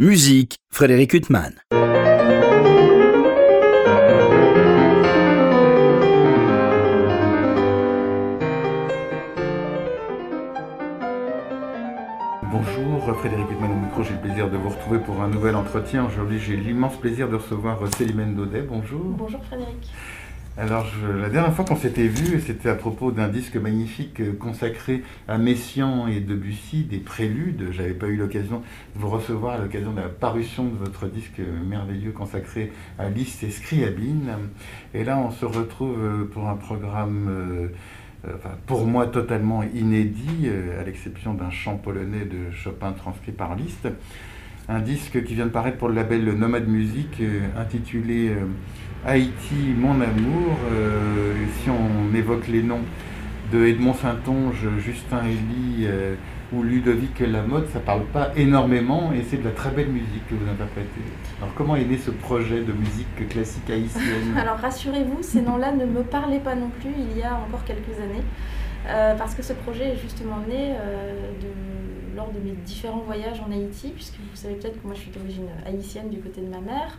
Musique, 0.00 0.58
Frédéric 0.70 1.12
Huttman. 1.12 1.54
Bonjour, 12.44 13.16
Frédéric 13.16 13.50
Huttman 13.50 13.72
au 13.72 13.74
micro, 13.74 14.04
j'ai 14.04 14.12
le 14.12 14.20
plaisir 14.20 14.48
de 14.48 14.56
vous 14.56 14.68
retrouver 14.68 15.00
pour 15.00 15.20
un 15.20 15.26
nouvel 15.26 15.56
entretien. 15.56 16.06
Aujourd'hui, 16.06 16.38
j'ai 16.38 16.56
l'immense 16.56 16.96
plaisir 17.00 17.28
de 17.28 17.34
recevoir 17.34 17.80
Célimène 17.96 18.36
Daudet. 18.36 18.62
Bonjour. 18.62 19.02
Bonjour 19.02 19.44
Frédéric. 19.46 19.90
Alors, 20.60 20.86
la 21.16 21.28
dernière 21.28 21.54
fois 21.54 21.64
qu'on 21.64 21.76
s'était 21.76 22.08
vu, 22.08 22.40
c'était 22.40 22.68
à 22.68 22.74
propos 22.74 23.12
d'un 23.12 23.28
disque 23.28 23.54
magnifique 23.54 24.18
euh, 24.18 24.32
consacré 24.32 25.04
à 25.28 25.38
Messiaen 25.38 26.08
et 26.08 26.18
Debussy, 26.18 26.82
des 26.82 26.98
préludes. 26.98 27.68
J'avais 27.70 27.94
pas 27.94 28.08
eu 28.08 28.16
l'occasion 28.16 28.58
de 28.96 29.00
vous 29.00 29.08
recevoir 29.08 29.54
à 29.54 29.58
l'occasion 29.58 29.92
de 29.92 30.00
la 30.00 30.08
parution 30.08 30.64
de 30.64 30.74
votre 30.76 31.06
disque 31.06 31.40
merveilleux 31.64 32.10
consacré 32.10 32.72
à 32.98 33.08
Liszt 33.08 33.44
et 33.44 33.52
Scriabine. 33.52 34.32
Et 34.94 35.04
là, 35.04 35.16
on 35.16 35.30
se 35.30 35.44
retrouve 35.44 35.96
euh, 35.96 36.24
pour 36.24 36.48
un 36.48 36.56
programme, 36.56 37.28
euh, 38.26 38.32
pour 38.66 38.84
moi, 38.84 39.06
totalement 39.06 39.62
inédit, 39.62 40.48
à 40.76 40.82
l'exception 40.82 41.34
d'un 41.34 41.50
chant 41.50 41.76
polonais 41.76 42.24
de 42.24 42.50
Chopin 42.50 42.90
transcrit 42.90 43.30
par 43.30 43.54
Liszt. 43.54 43.86
Un 44.68 44.80
disque 44.80 45.22
qui 45.22 45.36
vient 45.36 45.46
de 45.46 45.52
paraître 45.52 45.78
pour 45.78 45.88
le 45.88 45.94
label 45.94 46.24
Nomade 46.32 46.66
Music, 46.66 47.22
intitulé 47.56 48.34
Haïti, 49.08 49.72
mon 49.74 50.02
amour, 50.02 50.58
euh, 50.70 51.32
si 51.62 51.70
on 51.70 52.14
évoque 52.14 52.46
les 52.46 52.62
noms 52.62 52.82
de 53.50 53.64
Edmond 53.64 53.94
Saint-Onge, 53.94 54.66
Justin 54.80 55.22
Elie 55.24 55.86
euh, 55.86 56.14
ou 56.52 56.62
Ludovic 56.62 57.18
Lamotte, 57.20 57.70
ça 57.72 57.80
parle 57.80 58.04
pas 58.04 58.32
énormément 58.36 59.10
et 59.14 59.22
c'est 59.22 59.38
de 59.38 59.44
la 59.44 59.52
très 59.52 59.70
belle 59.70 59.88
musique 59.88 60.28
que 60.28 60.34
vous 60.34 60.46
interprétez. 60.50 61.00
Alors 61.40 61.54
comment 61.54 61.74
est 61.76 61.86
né 61.86 61.96
ce 61.96 62.10
projet 62.10 62.60
de 62.60 62.72
musique 62.74 63.30
classique 63.30 63.70
haïtienne 63.70 64.36
Alors 64.36 64.58
rassurez-vous, 64.58 65.22
ces 65.22 65.40
noms-là 65.40 65.72
ne 65.72 65.86
me 65.86 66.02
parlaient 66.02 66.38
pas 66.38 66.54
non 66.54 66.68
plus 66.78 66.92
il 66.94 67.16
y 67.16 67.22
a 67.22 67.32
encore 67.32 67.64
quelques 67.64 67.98
années, 67.98 68.24
euh, 68.88 69.14
parce 69.16 69.34
que 69.34 69.42
ce 69.42 69.54
projet 69.54 69.94
est 69.94 69.96
justement 69.96 70.40
né 70.46 70.74
lors 72.14 72.30
de 72.30 72.40
mes 72.40 72.56
différents 72.66 73.04
voyages 73.06 73.40
en 73.40 73.50
Haïti, 73.50 73.90
puisque 73.94 74.16
vous 74.16 74.36
savez 74.36 74.56
peut-être 74.56 74.82
que 74.82 74.86
moi 74.86 74.94
je 74.94 75.00
suis 75.00 75.10
d'origine 75.12 75.48
haïtienne 75.64 76.10
du 76.10 76.18
côté 76.18 76.42
de 76.42 76.48
ma 76.48 76.60
mère 76.60 76.98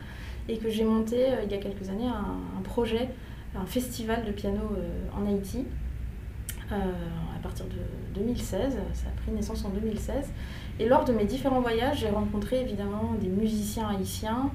et 0.50 0.58
que 0.58 0.70
j'ai 0.70 0.84
monté 0.84 1.26
euh, 1.26 1.44
il 1.46 1.52
y 1.52 1.54
a 1.54 1.60
quelques 1.60 1.90
années 1.90 2.08
un, 2.08 2.62
projet, 2.64 3.10
un 3.56 3.66
festival 3.66 4.26
de 4.26 4.32
piano 4.32 4.62
euh, 4.78 5.18
en 5.18 5.26
Haïti. 5.28 5.66
Euh, 6.72 6.76
à 6.76 7.42
partir 7.42 7.66
de 7.66 8.20
2016, 8.20 8.78
ça 8.94 9.08
a 9.08 9.22
pris 9.22 9.32
naissance 9.32 9.64
en 9.66 9.70
2016. 9.70 10.32
Et 10.80 10.88
lors 10.88 11.06
de 11.06 11.14
mes 11.14 11.26
différents 11.26 11.62
voyages, 11.62 12.00
j'ai 12.00 12.10
rencontré 12.10 12.62
évidemment 12.62 13.14
des 13.20 13.30
musiciens 13.30 13.88
haïtiens 13.88 14.52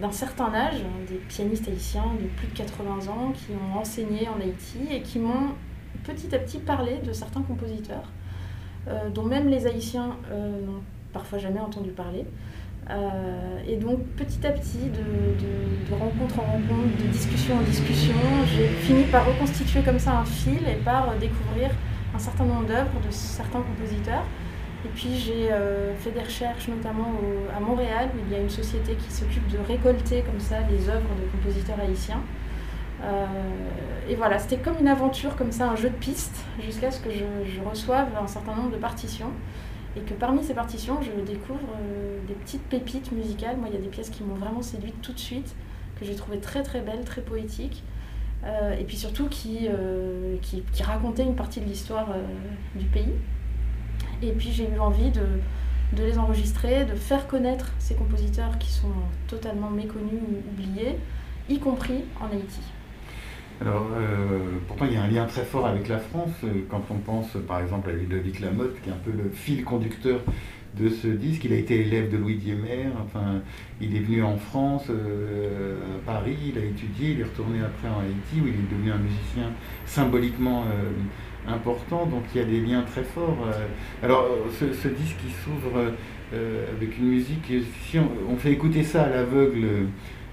d'un 0.00 0.12
certain 0.12 0.52
âge, 0.52 0.82
des 1.08 1.14
pianistes 1.14 1.66
haïtiens 1.66 2.04
de 2.20 2.26
plus 2.36 2.46
de 2.46 2.52
80 2.52 3.10
ans 3.10 3.32
qui 3.32 3.52
ont 3.52 3.78
enseigné 3.78 4.28
en 4.28 4.38
Haïti 4.38 4.80
et 4.90 5.00
qui 5.00 5.18
m'ont 5.18 5.54
petit 6.04 6.34
à 6.34 6.38
petit 6.38 6.58
parlé 6.58 6.98
de 6.98 7.12
certains 7.14 7.40
compositeurs, 7.40 8.12
dont 9.14 9.24
même 9.24 9.48
les 9.48 9.66
Haïtiens 9.66 10.18
n'ont 10.30 10.82
parfois 11.14 11.38
jamais 11.38 11.60
entendu 11.60 11.90
parler. 11.90 12.26
Euh, 12.88 13.60
et 13.68 13.76
donc 13.76 14.00
petit 14.16 14.44
à 14.46 14.50
petit, 14.50 14.78
de, 14.88 15.94
rencontre 15.94 16.40
en 16.40 16.42
rencontre, 16.42 16.96
de 16.98 17.08
discussion 17.08 17.56
en 17.56 17.62
discussion, 17.62 18.14
j'ai 18.46 18.68
fini 18.68 19.04
par 19.04 19.26
reconstituer 19.26 19.82
comme 19.82 19.98
ça 19.98 20.12
un 20.12 20.24
fil 20.24 20.58
et 20.68 20.76
par 20.76 21.14
découvrir 21.16 21.70
un 22.14 22.18
certain 22.18 22.44
nombre 22.44 22.66
d'œuvres 22.66 23.00
de 23.06 23.10
certains 23.10 23.60
compositeurs. 23.60 24.24
Et 24.84 24.88
puis 24.94 25.14
j'ai 25.14 25.52
euh, 25.52 25.94
fait 25.96 26.10
des 26.10 26.22
recherches 26.22 26.68
notamment 26.68 27.12
à 27.54 27.60
Montréal 27.60 28.08
où 28.14 28.18
il 28.26 28.32
y 28.32 28.36
a 28.36 28.40
une 28.40 28.50
société 28.50 28.94
qui 28.94 29.12
s'occupe 29.12 29.46
de 29.48 29.58
récolter 29.58 30.22
comme 30.22 30.40
ça 30.40 30.56
les 30.70 30.88
œuvres 30.88 31.14
de 31.20 31.30
compositeurs 31.30 31.78
haïtiens. 31.80 32.22
Euh, 33.02 33.26
et 34.08 34.14
voilà, 34.14 34.38
c'était 34.38 34.58
comme 34.58 34.78
une 34.78 34.88
aventure, 34.88 35.36
comme 35.36 35.52
ça, 35.52 35.68
un 35.68 35.76
jeu 35.76 35.88
de 35.88 35.94
pistes, 35.94 36.44
jusqu'à 36.60 36.90
ce 36.90 37.00
que 37.00 37.10
je 37.10 37.60
reçoive 37.68 38.08
un 38.20 38.26
certain 38.26 38.54
nombre 38.54 38.70
de 38.70 38.76
partitions 38.76 39.32
et 39.96 40.00
que 40.00 40.14
parmi 40.14 40.44
ces 40.44 40.54
partitions, 40.54 41.00
je 41.02 41.10
découvre 41.24 41.68
euh, 41.80 42.18
des 42.28 42.34
petites 42.34 42.62
pépites 42.62 43.10
musicales. 43.12 43.56
Moi, 43.56 43.68
il 43.70 43.74
y 43.74 43.78
a 43.78 43.80
des 43.80 43.88
pièces 43.88 44.10
qui 44.10 44.22
m'ont 44.22 44.36
vraiment 44.36 44.62
séduite 44.62 45.00
tout 45.02 45.12
de 45.12 45.18
suite, 45.18 45.54
que 45.98 46.04
j'ai 46.04 46.14
trouvées 46.14 46.38
très 46.38 46.62
très 46.62 46.80
belles, 46.80 47.04
très 47.04 47.22
poétiques, 47.22 47.82
euh, 48.44 48.72
et 48.78 48.84
puis 48.84 48.96
surtout 48.96 49.28
qui, 49.28 49.68
euh, 49.68 50.36
qui, 50.42 50.62
qui, 50.72 50.82
racontaient 50.82 51.24
une 51.24 51.34
partie 51.34 51.60
de 51.60 51.66
l'histoire 51.66 52.08
du 52.76 52.86
pays. 52.86 53.14
Et 54.22 54.32
puis 54.32 54.50
j'ai 54.52 54.68
eu 54.70 54.78
envie 54.78 55.10
de, 55.10 55.26
de, 55.94 56.04
les 56.04 56.18
enregistrer, 56.18 56.84
de 56.84 56.94
faire 56.94 57.26
connaître 57.26 57.72
ces 57.78 57.94
compositeurs 57.94 58.58
qui 58.58 58.70
sont 58.70 58.92
totalement 59.26 59.70
méconnus 59.70 60.20
ou 60.22 60.50
oubliés, 60.50 60.98
y 61.48 61.58
compris 61.58 62.04
en 62.20 62.32
Haïti. 62.32 62.60
Alors, 63.60 63.88
euh, 63.94 64.38
pourtant, 64.66 64.86
il 64.86 64.94
y 64.94 64.96
a 64.96 65.02
un 65.02 65.08
lien 65.08 65.26
très 65.26 65.44
fort 65.44 65.66
avec 65.66 65.86
la 65.88 65.98
France. 65.98 66.30
Euh, 66.44 66.64
quand 66.70 66.82
on 66.90 66.96
pense, 66.96 67.36
par 67.46 67.60
exemple, 67.60 67.90
à 67.90 67.92
Ludovic 67.92 68.40
Lamotte, 68.40 68.80
qui 68.80 68.88
est 68.88 68.92
un 68.92 68.96
peu 68.96 69.10
le 69.10 69.28
fil 69.28 69.64
conducteur 69.64 70.20
de 70.78 70.88
ce 70.88 71.08
disque. 71.08 71.44
Il 71.44 71.52
a 71.52 71.56
été 71.56 71.78
élève 71.80 72.10
de 72.10 72.16
Louis 72.16 72.36
Diemer. 72.36 72.86
Enfin, 73.04 73.42
il 73.82 73.94
est 73.94 74.00
venu 74.00 74.22
en 74.22 74.38
France, 74.38 74.86
euh, 74.88 75.76
à 75.76 76.06
Paris, 76.06 76.38
il 76.46 76.58
a 76.58 76.64
étudié, 76.64 77.10
il 77.10 77.20
est 77.20 77.24
retourné 77.24 77.58
après 77.60 77.88
en 77.88 78.00
Haïti, 78.00 78.40
où 78.42 78.46
il 78.46 78.54
est 78.54 78.70
devenu 78.70 78.92
un 78.92 78.98
musicien 78.98 79.50
symboliquement 79.84 80.64
important. 81.46 82.06
Donc, 82.06 82.22
il 82.34 82.40
y 82.40 82.44
a 82.44 82.46
des 82.46 82.60
liens 82.60 82.82
très 82.82 83.02
forts. 83.02 83.46
alors, 84.02 84.26
ce, 84.58 84.88
disque 84.88 85.16
qui 85.18 85.32
s'ouvre 85.44 85.92
avec 86.32 86.98
une 86.98 87.08
musique, 87.08 87.52
si 87.90 87.98
on 87.98 88.36
fait 88.36 88.52
écouter 88.52 88.84
ça 88.84 89.02
à 89.02 89.08
l'aveugle, 89.10 89.88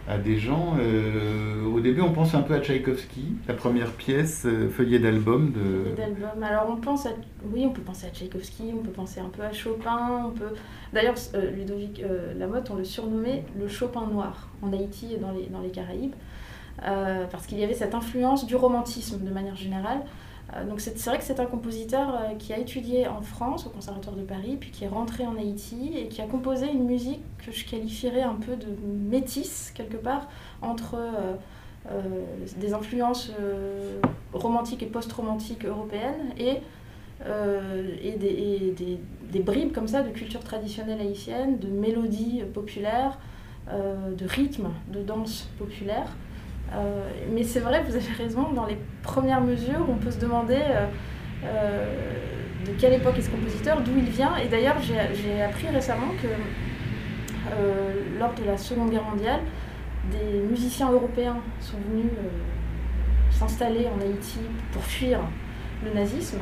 à 0.08 0.18
des 0.18 0.38
gens. 0.38 0.76
Euh, 0.80 1.66
au 1.66 1.80
début, 1.80 2.02
on 2.02 2.14
pense 2.14 2.34
un 2.34 2.42
peu 2.42 2.54
à 2.54 2.62
Tchaïkovski, 2.62 3.26
la 3.48 3.54
première 3.54 3.92
pièce, 3.92 4.44
euh, 4.46 4.70
feuillet 4.70 5.00
d'album. 5.00 5.52
De... 5.52 5.96
d'album. 5.96 6.42
Alors, 6.42 6.68
on 6.70 6.78
pense 6.78 7.06
à... 7.06 7.10
Oui, 7.52 7.66
on 7.66 7.72
peut 7.72 7.82
penser 7.82 8.08
à 8.08 8.10
Tchaïkovski, 8.10 8.72
on 8.74 8.84
peut 8.84 8.92
penser 8.92 9.20
un 9.20 9.30
peu 9.30 9.44
à 9.44 9.52
Chopin, 9.52 10.26
on 10.28 10.32
peut... 10.32 10.54
D'ailleurs, 10.94 11.16
euh, 11.36 11.52
Ludovic 11.52 12.02
Lamotte, 12.38 12.70
on 12.72 12.76
le 12.76 12.86
surnommait 12.86 13.44
le 13.60 13.68
Chopin 13.68 14.08
noir 14.08 14.48
en 14.62 14.72
Haïti 14.72 15.14
et 15.14 15.18
dans 15.18 15.32
les, 15.32 15.48
dans 15.48 15.60
les 15.60 15.70
Caraïbes, 15.70 16.16
parce 16.80 17.48
qu'il 17.48 17.60
y 17.60 17.64
avait 17.64 17.74
cette 17.74 17.96
influence 17.96 18.46
du 18.46 18.56
romantisme 18.56 19.24
de 19.24 19.32
manière 19.32 19.56
générale. 19.56 20.02
Euh, 20.56 20.66
donc 20.66 20.80
c'est 20.80 20.98
vrai 21.06 21.18
que 21.18 21.24
c'est 21.24 21.40
un 21.40 21.46
compositeur 21.46 22.16
euh, 22.16 22.36
qui 22.36 22.54
a 22.54 22.58
étudié 22.58 23.08
en 23.08 23.22
France 23.22 23.66
au 23.68 23.70
Conservatoire 23.70 24.16
de 24.16 24.22
Paris, 24.22 24.58
puis 24.60 24.72
qui 24.72 24.86
est 24.86 24.90
rentré 24.90 25.26
en 25.26 25.36
Haïti 25.36 25.92
et 25.96 26.08
qui 26.08 26.22
a 26.22 26.26
composé 26.26 26.72
une 26.72 26.86
musique 26.86 27.22
que 27.46 27.52
je 27.52 27.66
qualifierais 27.66 28.22
un 28.22 28.36
peu 28.36 28.56
de 28.56 28.68
métisse 29.10 29.72
quelque 29.76 29.98
part 29.98 30.28
entre 30.62 30.96
euh, 30.96 31.36
des 32.58 32.74
influences 32.74 33.32
romantiques 34.34 34.84
et 34.84 34.88
post-romantiques 34.88 35.66
européennes 35.66 36.34
et, 36.38 36.62
des, 38.18 39.40
bribes 39.40 39.72
comme 39.72 39.88
ça 39.88 40.04
de 40.04 40.10
culture 40.10 40.42
traditionnelle 40.42 41.00
haïtienne, 41.00 41.60
de 41.60 41.68
mélodies 41.68 42.44
populaires, 42.54 43.18
de 43.72 44.26
rythmes, 44.26 44.70
de 44.92 45.02
danse 45.02 45.48
populaire. 45.58 46.08
Euh, 46.74 47.10
mais 47.34 47.44
c'est 47.44 47.60
vrai, 47.60 47.84
vous 47.88 47.96
avez 47.96 48.14
raison, 48.18 48.52
dans 48.54 48.66
les 48.66 48.78
premières 49.04 49.42
mesures, 49.42 49.86
on 49.90 49.96
peut 49.96 50.12
se 50.12 50.20
demander 50.20 50.56
euh, 50.56 50.86
euh, 51.46 51.86
de 52.66 52.72
quelle 52.80 52.94
époque 52.94 53.18
est 53.18 53.22
ce 53.22 53.30
compositeur, 53.30 53.82
d'où 53.82 53.92
il 53.98 54.10
vient. 54.10 54.36
Et 54.38 54.48
d'ailleurs, 54.48 54.78
j'ai 54.82 55.42
appris 55.42 55.68
récemment 55.68 56.12
que 56.22 56.28
lors 58.20 58.34
de 58.34 58.44
la 58.46 58.58
Seconde 58.58 58.92
Guerre 58.92 59.04
mondiale, 59.04 59.40
des 60.12 60.40
musiciens 60.40 60.92
européens 60.92 61.38
sont 61.60 61.78
venus 61.90 62.12
s'installer 63.30 63.88
en 63.88 64.02
Haïti 64.02 64.40
pour 64.72 64.84
fuir 64.84 65.20
le 65.86 65.94
nazisme. 65.94 66.40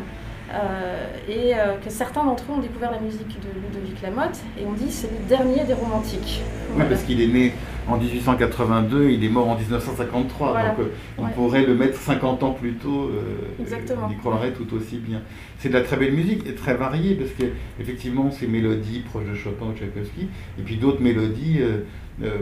Et 1.27 1.53
que 1.83 1.89
certains 1.89 2.23
d'entre 2.23 2.45
eux 2.49 2.55
ont 2.55 2.61
découvert 2.61 2.91
la 2.91 2.99
musique 2.99 3.39
de 3.39 3.47
Ludovic 3.59 4.01
Lamotte 4.01 4.39
et 4.59 4.65
on 4.65 4.73
dit 4.73 4.91
c'est 4.91 5.11
le 5.11 5.27
dernier 5.27 5.63
des 5.63 5.73
romantiques. 5.73 6.41
Parce 6.77 7.03
qu'il 7.03 7.21
est 7.21 7.27
né 7.27 7.53
en 7.87 7.97
1882, 7.97 9.09
il 9.11 9.23
est 9.23 9.29
mort 9.29 9.49
en 9.49 9.55
1953, 9.55 10.53
donc 10.53 10.79
euh, 10.79 10.89
on 11.17 11.27
pourrait 11.27 11.65
le 11.65 11.75
mettre 11.75 11.99
50 11.99 12.43
ans 12.43 12.51
plus 12.51 12.73
tôt, 12.73 13.11
Exactement. 13.59 14.07
on 14.07 14.11
y 14.11 14.17
croirait 14.17 14.53
tout 14.53 14.73
aussi 14.75 14.97
bien. 14.97 15.21
C'est 15.59 15.69
de 15.69 15.73
la 15.73 15.81
très 15.81 15.97
belle 15.97 16.13
musique 16.13 16.45
et 16.47 16.55
très 16.55 16.75
variée, 16.75 17.15
parce 17.15 17.31
qu'effectivement 17.31 18.31
ces 18.31 18.47
mélodies 18.47 18.99
proches 18.99 19.27
de 19.29 19.35
Chopin 19.35 19.67
ou 19.67 19.73
Tchaïkovski, 19.77 20.27
et 20.59 20.61
puis 20.61 20.77
d'autres 20.77 21.01
mélodies 21.01 21.61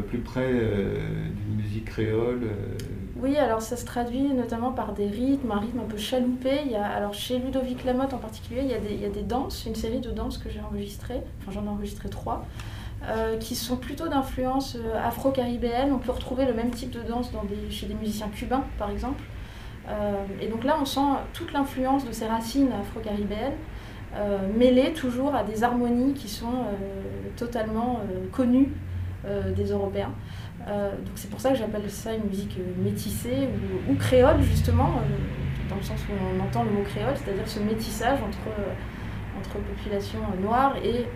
plus 0.07 0.19
près 0.19 0.49
d'une 0.51 1.55
musique 1.57 1.85
créole. 1.85 2.41
Oui, 3.23 3.37
alors 3.37 3.61
ça 3.61 3.77
se 3.77 3.85
traduit 3.85 4.33
notamment 4.33 4.71
par 4.71 4.93
des 4.93 5.07
rythmes, 5.07 5.51
un 5.51 5.59
rythme 5.59 5.79
un 5.79 5.89
peu 5.89 5.97
chaloupé. 5.97 6.49
Il 6.65 6.71
y 6.71 6.75
a, 6.75 6.85
alors 6.85 7.13
chez 7.13 7.39
Ludovic 7.39 7.85
Lamotte 7.85 8.13
en 8.13 8.17
particulier, 8.17 8.61
il 8.63 8.69
y, 8.71 8.73
a 8.73 8.79
des, 8.79 8.93
il 8.93 9.01
y 9.01 9.05
a 9.05 9.09
des 9.09 9.21
danses, 9.21 9.65
une 9.65 9.75
série 9.75 9.99
de 9.99 10.11
danses 10.11 10.37
que 10.37 10.49
j'ai 10.49 10.59
enregistrées, 10.59 11.21
enfin 11.41 11.51
j'en 11.51 11.63
ai 11.65 11.69
enregistré 11.69 12.09
trois, 12.09 12.45
euh, 13.09 13.37
qui 13.37 13.53
sont 13.53 13.75
plutôt 13.75 14.07
d'influence 14.07 14.77
euh, 14.77 15.05
afro-caribéenne. 15.05 15.91
On 15.91 15.97
peut 15.97 16.11
retrouver 16.11 16.45
le 16.45 16.53
même 16.53 16.69
type 16.69 16.89
de 16.91 17.01
danse 17.01 17.31
chez 17.69 17.85
des 17.85 17.95
musiciens 17.95 18.29
cubains, 18.29 18.63
par 18.79 18.91
exemple. 18.91 19.21
Euh, 19.89 20.23
et 20.39 20.47
donc 20.47 20.63
là, 20.63 20.77
on 20.81 20.85
sent 20.85 21.01
toute 21.33 21.51
l'influence 21.51 22.05
de 22.05 22.13
ces 22.13 22.27
racines 22.27 22.69
afro-caribéennes 22.71 23.57
mêlées 24.55 24.93
toujours 24.93 25.33
à 25.33 25.43
des 25.43 25.63
harmonies 25.63 26.13
qui 26.13 26.29
sont 26.29 26.65
totalement 27.35 27.99
connues 28.31 28.69
des 29.55 29.71
Européens. 29.71 30.11
donc 30.67 31.13
c'est 31.15 31.31
pour 31.31 31.41
ça 31.41 31.49
que 31.49 31.55
j'appelle 31.55 31.89
ça 31.89 32.13
une 32.13 32.25
musique 32.25 32.59
métissée 32.77 33.49
ou, 33.89 33.95
créole 33.95 34.39
justement, 34.43 35.01
dans 35.67 35.77
le 35.77 35.81
sens 35.81 35.99
où 36.07 36.13
on 36.13 36.43
entend 36.43 36.63
le 36.63 36.69
mot 36.69 36.83
créole, 36.83 37.15
c'est-à-dire 37.15 37.47
ce 37.47 37.59
métissage 37.59 38.19
entre, 38.21 38.37
entre 39.39 39.57
population 39.65 40.19
noire 40.39 40.75
et 40.83 41.07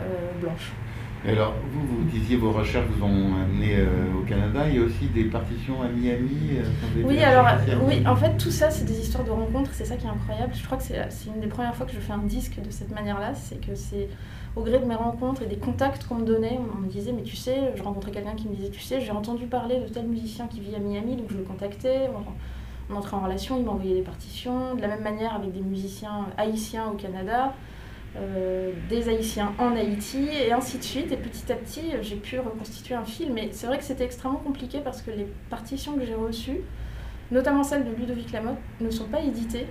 alors, 1.25 1.53
vous, 1.71 1.85
vous 1.85 2.03
disiez 2.09 2.37
vos 2.37 2.51
recherches 2.51 2.85
vous 2.87 3.03
ont 3.03 3.35
amené 3.35 3.75
euh, 3.75 3.87
au 4.17 4.21
Canada. 4.21 4.67
Il 4.67 4.75
y 4.75 4.79
a 4.79 4.81
aussi 4.81 5.07
des 5.07 5.25
partitions 5.25 5.81
à 5.81 5.87
Miami. 5.87 6.51
Euh, 6.53 7.03
oui, 7.03 7.19
alors, 7.23 7.47
oui, 7.85 8.05
en 8.05 8.15
fait, 8.15 8.37
tout 8.37 8.51
ça, 8.51 8.69
c'est 8.69 8.85
des 8.85 8.99
histoires 8.99 9.23
de 9.23 9.31
rencontres. 9.31 9.71
C'est 9.73 9.85
ça 9.85 9.95
qui 9.97 10.05
est 10.05 10.09
incroyable. 10.09 10.53
Je 10.53 10.63
crois 10.63 10.77
que 10.77 10.83
c'est 10.83 11.27
une 11.27 11.41
des 11.41 11.47
premières 11.47 11.75
fois 11.75 11.85
que 11.85 11.91
je 11.91 11.99
fais 11.99 12.13
un 12.13 12.19
disque 12.19 12.61
de 12.61 12.69
cette 12.69 12.91
manière-là. 12.91 13.33
C'est 13.33 13.59
que 13.59 13.75
c'est 13.75 14.09
au 14.55 14.61
gré 14.61 14.79
de 14.79 14.85
mes 14.85 14.95
rencontres 14.95 15.41
et 15.41 15.47
des 15.47 15.57
contacts 15.57 16.05
qu'on 16.07 16.15
me 16.15 16.25
donnait. 16.25 16.59
On 16.73 16.81
me 16.81 16.87
disait, 16.87 17.11
mais 17.11 17.23
tu 17.23 17.35
sais, 17.35 17.73
je 17.75 17.83
rencontrais 17.83 18.11
quelqu'un 18.11 18.35
qui 18.35 18.47
me 18.47 18.55
disait, 18.55 18.69
tu 18.69 18.81
sais, 18.81 19.01
j'ai 19.01 19.11
entendu 19.11 19.47
parler 19.47 19.79
de 19.79 19.87
tel 19.87 20.05
musicien 20.05 20.47
qui 20.47 20.59
vit 20.59 20.75
à 20.75 20.79
Miami, 20.79 21.15
donc 21.15 21.27
je 21.29 21.37
le 21.37 21.43
contactais. 21.43 22.09
On, 22.15 22.93
on 22.93 22.97
entrait 22.97 23.17
en 23.17 23.21
relation, 23.21 23.57
il 23.57 23.65
m'envoyait 23.65 23.95
des 23.95 24.01
partitions. 24.01 24.75
De 24.75 24.81
la 24.81 24.87
même 24.87 25.03
manière 25.03 25.35
avec 25.35 25.51
des 25.51 25.61
musiciens 25.61 26.27
haïtiens 26.37 26.87
au 26.87 26.95
Canada. 26.95 27.53
Euh, 28.19 28.71
des 28.89 29.09
Haïtiens 29.09 29.53
en 29.59 29.75
Haïti, 29.75 30.27
et 30.27 30.51
ainsi 30.51 30.79
de 30.79 30.83
suite. 30.83 31.11
Et 31.11 31.17
petit 31.17 31.51
à 31.51 31.55
petit, 31.55 31.91
j'ai 32.01 32.15
pu 32.15 32.39
reconstituer 32.39 32.95
un 32.95 33.05
film. 33.05 33.33
Mais 33.33 33.49
c'est 33.51 33.67
vrai 33.67 33.77
que 33.77 33.83
c'était 33.83 34.05
extrêmement 34.05 34.39
compliqué 34.39 34.79
parce 34.83 35.01
que 35.01 35.11
les 35.11 35.27
partitions 35.49 35.93
que 35.93 36.05
j'ai 36.05 36.15
reçues, 36.15 36.61
notamment 37.31 37.63
celles 37.63 37.85
de 37.85 37.91
Ludovic 37.95 38.31
Lamotte, 38.31 38.57
ne 38.81 38.89
sont 38.89 39.05
pas 39.05 39.21
éditées. 39.21 39.67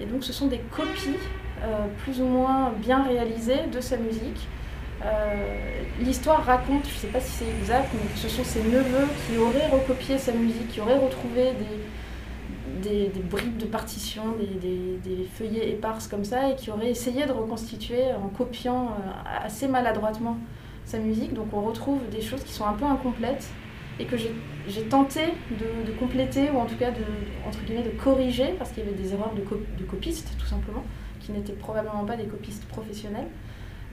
Et 0.00 0.06
donc 0.06 0.24
ce 0.24 0.32
sont 0.32 0.46
des 0.46 0.60
copies 0.70 1.18
euh, 1.62 1.86
plus 2.02 2.20
ou 2.20 2.24
moins 2.24 2.72
bien 2.78 3.02
réalisées 3.02 3.66
de 3.70 3.80
sa 3.80 3.96
musique. 3.98 4.48
Euh, 5.04 5.82
l'histoire 6.00 6.44
raconte, 6.44 6.88
je 6.88 6.94
ne 6.94 6.98
sais 6.98 7.06
pas 7.08 7.20
si 7.20 7.30
c'est 7.30 7.50
exact, 7.60 7.88
mais 7.92 8.08
ce 8.16 8.28
sont 8.28 8.44
ses 8.44 8.62
neveux 8.62 9.08
qui 9.26 9.36
auraient 9.36 9.68
recopié 9.68 10.16
sa 10.16 10.32
musique, 10.32 10.68
qui 10.68 10.80
auraient 10.80 10.98
retrouvé 10.98 11.52
des, 11.52 11.78
des, 12.82 13.10
bribes 13.30 13.56
de 13.56 13.66
partition, 13.66 14.22
des, 14.38 15.28
feuillets 15.34 15.70
éparses 15.70 16.08
comme 16.08 16.24
ça, 16.24 16.50
et 16.50 16.56
qui 16.56 16.70
aurait 16.70 16.90
essayé 16.90 17.26
de 17.26 17.32
reconstituer 17.32 18.12
en 18.12 18.28
copiant 18.28 18.88
euh, 18.88 19.44
assez 19.44 19.68
maladroitement 19.68 20.38
sa 20.84 20.98
musique. 20.98 21.32
Donc 21.34 21.48
on 21.52 21.62
retrouve 21.62 22.00
des 22.10 22.20
choses 22.20 22.42
qui 22.44 22.52
sont 22.52 22.66
un 22.66 22.74
peu 22.74 22.84
incomplètes 22.84 23.48
et 23.98 24.04
que 24.06 24.16
j'ai 24.16 24.82
tenté 24.88 25.20
de, 25.50 25.92
compléter 25.98 26.50
ou 26.50 26.58
en 26.58 26.66
tout 26.66 26.76
cas 26.76 26.90
de, 26.90 27.04
entre 27.46 27.62
guillemets, 27.64 27.82
de 27.82 27.90
corriger 27.90 28.54
parce 28.58 28.70
qu'il 28.70 28.84
y 28.84 28.86
avait 28.86 28.96
des 28.96 29.12
erreurs 29.12 29.32
de, 29.34 29.42
de 29.42 29.84
copistes 29.88 30.32
tout 30.38 30.46
simplement, 30.46 30.84
qui 31.20 31.32
n'étaient 31.32 31.52
probablement 31.52 32.04
pas 32.04 32.16
des 32.16 32.26
copistes 32.26 32.64
professionnels. 32.66 33.28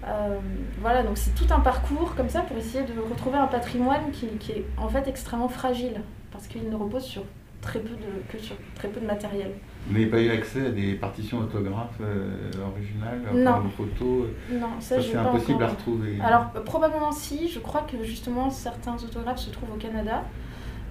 Euh, 0.07 0.39
voilà, 0.79 1.03
donc 1.03 1.17
c'est 1.17 1.35
tout 1.35 1.53
un 1.53 1.59
parcours 1.59 2.15
comme 2.15 2.29
ça 2.29 2.41
pour 2.41 2.57
essayer 2.57 2.85
de 2.85 2.99
retrouver 2.99 3.37
un 3.37 3.47
patrimoine 3.47 4.11
qui, 4.11 4.27
qui 4.39 4.53
est 4.53 4.65
en 4.77 4.87
fait 4.87 5.07
extrêmement 5.07 5.49
fragile 5.49 6.01
parce 6.31 6.47
qu'il 6.47 6.69
ne 6.69 6.75
repose 6.75 7.03
sur 7.03 7.23
très 7.61 7.79
peu 7.79 7.89
de, 7.89 8.21
que 8.31 8.37
sur 8.41 8.55
très 8.75 8.87
peu 8.87 8.99
de 8.99 9.05
matériel. 9.05 9.51
Vous 9.87 9.93
n'avez 9.93 10.07
pas 10.07 10.19
eu 10.19 10.29
accès 10.29 10.67
à 10.67 10.69
des 10.69 10.93
partitions 10.93 11.39
autographes 11.39 11.99
euh, 12.01 12.51
originales, 12.71 13.21
non. 13.33 13.59
vos 13.61 13.69
photos 13.69 14.27
Non, 14.51 14.79
ça, 14.79 15.01
c'est 15.01 15.15
impossible 15.15 15.63
à 15.63 15.67
retrouver. 15.67 16.17
Alors 16.23 16.51
probablement 16.65 17.11
si, 17.11 17.49
je 17.49 17.59
crois 17.59 17.81
que 17.81 18.03
justement 18.03 18.49
certains 18.49 18.95
autographes 18.95 19.39
se 19.39 19.49
trouvent 19.49 19.73
au 19.73 19.77
Canada. 19.77 20.23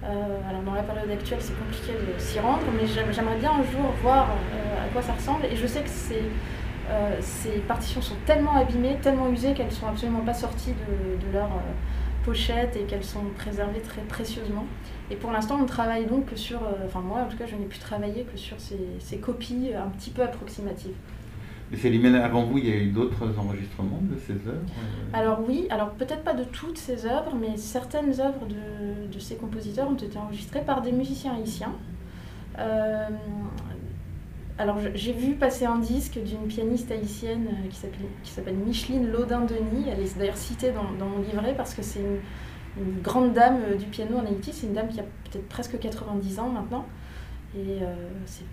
Euh, 0.03 0.49
alors 0.49 0.61
dans 0.61 0.73
la 0.73 0.83
période 0.83 1.11
actuelle 1.11 1.39
c'est 1.41 1.57
compliqué 1.59 1.91
de 1.91 2.19
s'y 2.19 2.39
rendre, 2.39 2.61
mais 2.79 2.87
j'aimerais 2.87 3.37
bien 3.37 3.51
un 3.51 3.63
jour 3.63 3.91
voir 4.01 4.29
euh, 4.29 4.85
à 4.85 4.87
quoi 4.93 5.01
ça 5.01 5.13
ressemble. 5.13 5.45
Et 5.45 5.55
je 5.55 5.67
sais 5.67 5.81
que 5.81 5.89
ces, 5.89 6.23
ces 7.19 7.59
partitions 7.67 8.01
sont 8.01 8.15
tellement 8.25 8.55
abîmées, 8.55 8.97
tellement 9.01 9.29
usées 9.29 9.53
qu'elles 9.53 9.71
sont 9.71 9.87
absolument 9.87 10.21
pas 10.21 10.33
sorties 10.33 10.73
de, 10.73 11.27
de 11.27 11.33
leur 11.33 11.49
et 12.31 12.83
qu'elles 12.87 13.03
sont 13.03 13.25
préservées 13.37 13.81
très 13.81 14.01
précieusement. 14.01 14.65
Et 15.11 15.15
pour 15.15 15.31
l'instant, 15.31 15.57
on 15.61 15.65
travaille 15.65 16.05
donc 16.05 16.27
que 16.27 16.35
sur, 16.35 16.61
euh, 16.61 16.85
enfin 16.85 17.01
moi 17.01 17.21
en 17.21 17.27
tout 17.27 17.37
cas, 17.37 17.45
je 17.47 17.55
n'ai 17.55 17.65
pu 17.65 17.79
travailler 17.79 18.23
que 18.23 18.37
sur 18.37 18.57
ces, 18.59 19.17
copies 19.17 19.71
un 19.73 19.89
petit 19.89 20.11
peu 20.11 20.21
approximatives. 20.21 20.95
Mais 21.71 21.77
Célimène, 21.77 22.15
avant 22.15 22.43
vous, 22.43 22.57
il 22.57 22.67
y 22.67 22.71
a 22.71 22.77
eu 22.77 22.87
d'autres 22.87 23.27
enregistrements 23.37 24.01
de 24.01 24.17
ces 24.17 24.33
œuvres 24.33 24.65
euh 24.77 25.17
Alors 25.17 25.39
oui, 25.47 25.67
alors 25.69 25.91
peut-être 25.91 26.23
pas 26.23 26.33
de 26.33 26.43
toutes 26.43 26.77
ces 26.77 27.05
œuvres, 27.05 27.35
mais 27.39 27.57
certaines 27.57 28.19
œuvres 28.19 28.45
de, 28.47 29.13
de 29.13 29.19
ces 29.19 29.35
compositeurs 29.35 29.87
ont 29.87 29.95
été 29.95 30.17
enregistrées 30.17 30.61
par 30.61 30.81
des 30.81 30.91
musiciens 30.91 31.35
haïtiens. 31.35 31.73
Euh, 32.57 33.07
alors 34.59 34.77
j'ai 34.93 35.13
vu 35.13 35.35
passer 35.35 35.63
un 35.63 35.77
disque 35.77 36.19
d'une 36.21 36.45
pianiste 36.47 36.91
haïtienne 36.91 37.47
qui 37.71 38.29
s'appelle 38.29 38.55
Micheline 38.55 39.09
Laudin-Denis. 39.09 39.85
Elle 39.89 40.01
est 40.01 40.17
d'ailleurs 40.17 40.35
citée 40.35 40.71
dans, 40.71 41.05
mon 41.05 41.19
livret 41.19 41.53
parce 41.55 41.73
que 41.73 41.81
c'est 41.81 42.01
une, 42.01 42.19
grande 43.01 43.33
dame 43.33 43.61
euh, 43.67 43.75
du 43.75 43.85
piano 43.85 44.17
en 44.17 44.25
Haïti. 44.25 44.51
C'est 44.53 44.67
une 44.67 44.73
dame 44.73 44.89
qui 44.89 44.99
a 44.99 45.03
peut-être 45.03 45.47
presque 45.47 45.79
90 45.79 46.39
ans 46.39 46.49
maintenant. 46.49 46.85
Et 47.55 47.81
euh, 47.81 47.95
c'est 48.25 48.43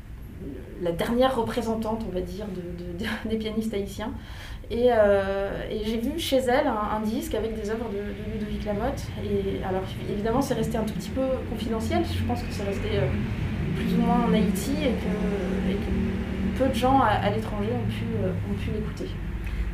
la 0.80 0.92
dernière 0.92 1.36
représentante, 1.36 2.04
on 2.08 2.14
va 2.14 2.20
dire, 2.20 2.46
de, 2.46 3.04
des 3.28 3.36
pianistes 3.36 3.74
haïtiens. 3.74 4.12
Euh, 4.70 5.68
et, 5.70 5.84
j'ai 5.84 5.98
vu 5.98 6.18
chez 6.18 6.38
elle 6.38 6.68
un, 6.68 7.00
disque 7.00 7.34
avec 7.34 7.60
des 7.60 7.68
œuvres 7.68 7.88
de, 7.90 8.32
Ludovic 8.32 8.64
Lamotte. 8.64 9.02
Et 9.24 9.62
alors, 9.64 9.82
évidemment, 10.08 10.40
c'est 10.40 10.54
resté 10.54 10.78
un 10.78 10.84
tout 10.84 10.94
petit 10.94 11.10
peu 11.10 11.26
confidentiel. 11.50 12.04
Je 12.04 12.24
pense 12.24 12.42
que 12.42 12.52
c'est 12.52 12.64
resté 12.64 12.90
plus 13.76 13.94
ou 13.94 14.02
moins 14.02 14.24
en 14.26 14.32
Haïti 14.32 14.72
et 14.82 14.94
que, 14.94 16.58
peu 16.58 16.68
de 16.68 16.74
gens 16.74 17.00
à, 17.00 17.30
l'étranger 17.30 17.70
ont 17.72 17.88
pu, 17.88 18.04
ont 18.24 18.54
pu 18.54 18.70
l'écouter. 18.70 19.10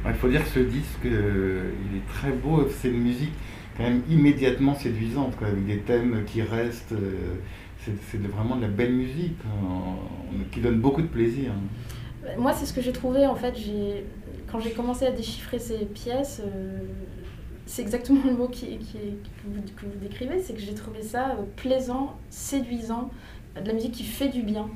Il 0.04 0.14
faut 0.14 0.28
dire 0.28 0.42
que 0.42 0.50
ce 0.50 0.58
disque, 0.58 1.04
il 1.04 1.96
est 1.96 2.06
très 2.08 2.32
beau. 2.32 2.66
C'est 2.68 2.88
une 2.88 3.02
musique 3.02 3.32
quand 3.76 3.84
même 3.84 4.02
immédiatement 4.10 4.74
séduisante, 4.74 5.36
quoi, 5.36 5.48
avec 5.48 5.66
des 5.66 5.78
thèmes 5.78 6.24
qui 6.26 6.42
restent. 6.42 6.92
Euh, 6.92 7.36
c'est 7.84 8.22
vraiment 8.22 8.56
de 8.56 8.62
la 8.62 8.68
belle 8.68 8.92
musique, 8.92 9.38
hein, 9.44 9.96
qui 10.52 10.60
donne 10.60 10.80
beaucoup 10.80 11.02
de 11.02 11.08
plaisir. 11.08 11.50
Moi, 12.38 12.52
c'est 12.52 12.64
ce 12.64 12.72
que 12.72 12.80
j'ai 12.80 12.92
trouvé, 12.92 13.26
en 13.26 13.34
fait, 13.34 13.54
quand 14.50 14.60
j'ai 14.60 14.70
commencé 14.70 15.04
à 15.04 15.10
déchiffrer 15.10 15.58
ces 15.58 15.78
pièces, 15.86 16.40
euh, 16.44 16.78
c'est 17.66 17.82
exactement 17.82 18.20
le 18.24 18.34
mot 18.36 18.46
qui, 18.46 18.78
qui 18.78 18.98
que, 18.98 19.86
vous, 19.86 19.98
décrivez, 20.00 20.40
c'est 20.40 20.52
que 20.52 20.60
j'ai 20.60 20.74
trouvé 20.74 21.02
ça 21.02 21.30
euh, 21.30 21.42
plaisant, 21.56 22.16
séduisant, 22.30 23.10
de 23.60 23.66
la 23.66 23.72
musique 23.74 23.92
qui 23.92 24.04
fait 24.04 24.28
du 24.28 24.42
bien, 24.42 24.68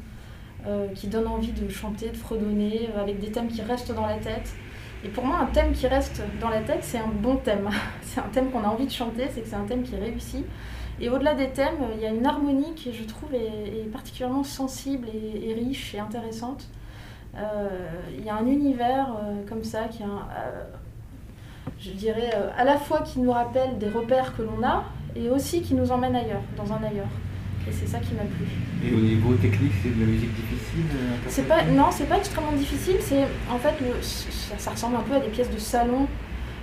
qui 0.95 1.07
donne 1.07 1.29
envie 1.29 1.53
de 1.53 1.69
chanter, 1.69 2.09
de 2.09 2.17
fredonner, 2.17 2.89
avec 2.99 3.21
des 3.21 3.31
thèmes 3.31 3.47
qui 3.47 3.63
restent 3.63 3.95
dans 3.95 4.07
la 4.07 4.17
tête. 4.17 4.53
Et 5.05 5.09
pour 5.09 5.25
moi, 5.25 5.39
un 5.39 5.47
thème 5.47 5.73
qui 5.73 5.87
reste 5.87 6.23
dans 6.41 6.49
la 6.49 6.61
tête, 6.61 6.81
c'est 6.83 6.99
un 6.99 7.07
bon 7.09 7.37
thème. 7.37 7.69
c'est 8.03 8.21
un 8.21 8.29
thème 8.33 8.51
qu'on 8.51 8.65
a 8.65 8.69
envie 8.69 8.87
de 8.87 8.91
chanter, 8.91 9.29
c'est 9.31 9.43
que 9.43 9.49
c'est 9.49 9.55
un 9.55 9.65
thème 9.65 9.83
qui 9.83 9.95
réussit. 9.95 10.45
Et 11.01 11.09
au-delà 11.09 11.35
des 11.35 11.51
thèmes, 11.51 11.77
il 11.95 12.01
y 12.01 12.07
a 12.07 12.11
une 12.11 12.25
harmonie 12.25 12.75
qui, 12.75 12.93
je 12.93 13.05
trouve, 13.05 13.35
est, 13.35 13.91
particulièrement 13.93 14.45
sensible 14.45 15.09
et, 15.09 15.53
riche 15.55 15.95
et 15.95 15.99
intéressante. 15.99 16.67
Euh, 17.37 17.69
il 18.17 18.25
y 18.25 18.31
a 18.31 18.37
un 18.37 18.47
univers 18.47 19.09
euh, 19.11 19.47
comme 19.47 19.63
ça 19.63 19.85
qui 19.85 20.03
est, 20.03 20.07
euh, 20.07 20.65
je 21.79 21.91
dirais, 21.91 22.31
à 22.57 22.65
la 22.65 22.79
fois 22.79 23.03
qui 23.03 23.21
nous 23.21 23.31
rappelle 23.31 23.77
des 23.77 23.89
repères 23.89 24.35
que 24.35 24.43
l'on 24.43 24.67
a 24.67 24.85
et 25.15 25.29
aussi 25.29 25.61
qui 25.61 25.75
nous 25.75 25.93
emmène 25.93 26.17
ailleurs, 26.17 26.43
dans 26.57 26.73
un 26.73 26.83
ailleurs. 26.83 27.05
Et 27.69 27.73
c'est 27.73 27.87
ça 27.87 27.99
qui 27.99 28.15
m'a 28.15 28.23
plu. 28.23 28.47
Et 28.85 28.95
au 28.95 29.01
niveau 29.01 29.35
technique, 29.35 29.73
c'est 29.83 29.95
de 29.95 30.01
la 30.01 30.07
musique 30.07 30.33
difficile 30.35 30.67
c'est 31.29 31.49
pas, 31.49 31.65
Non, 31.65 31.91
c'est 31.91 32.09
pas 32.09 32.19
extrêmement 32.19 32.53
difficile. 32.53 32.97
C'est 33.01 33.25
En 33.51 33.59
fait, 33.59 33.75
le, 33.81 34.01
ça, 34.03 34.71
ressemble 34.71 34.97
un 34.97 35.01
peu 35.01 35.15
à 35.15 35.21
des 35.21 35.29
pièces 35.29 35.51
de 35.51 35.59
salon 35.59 36.07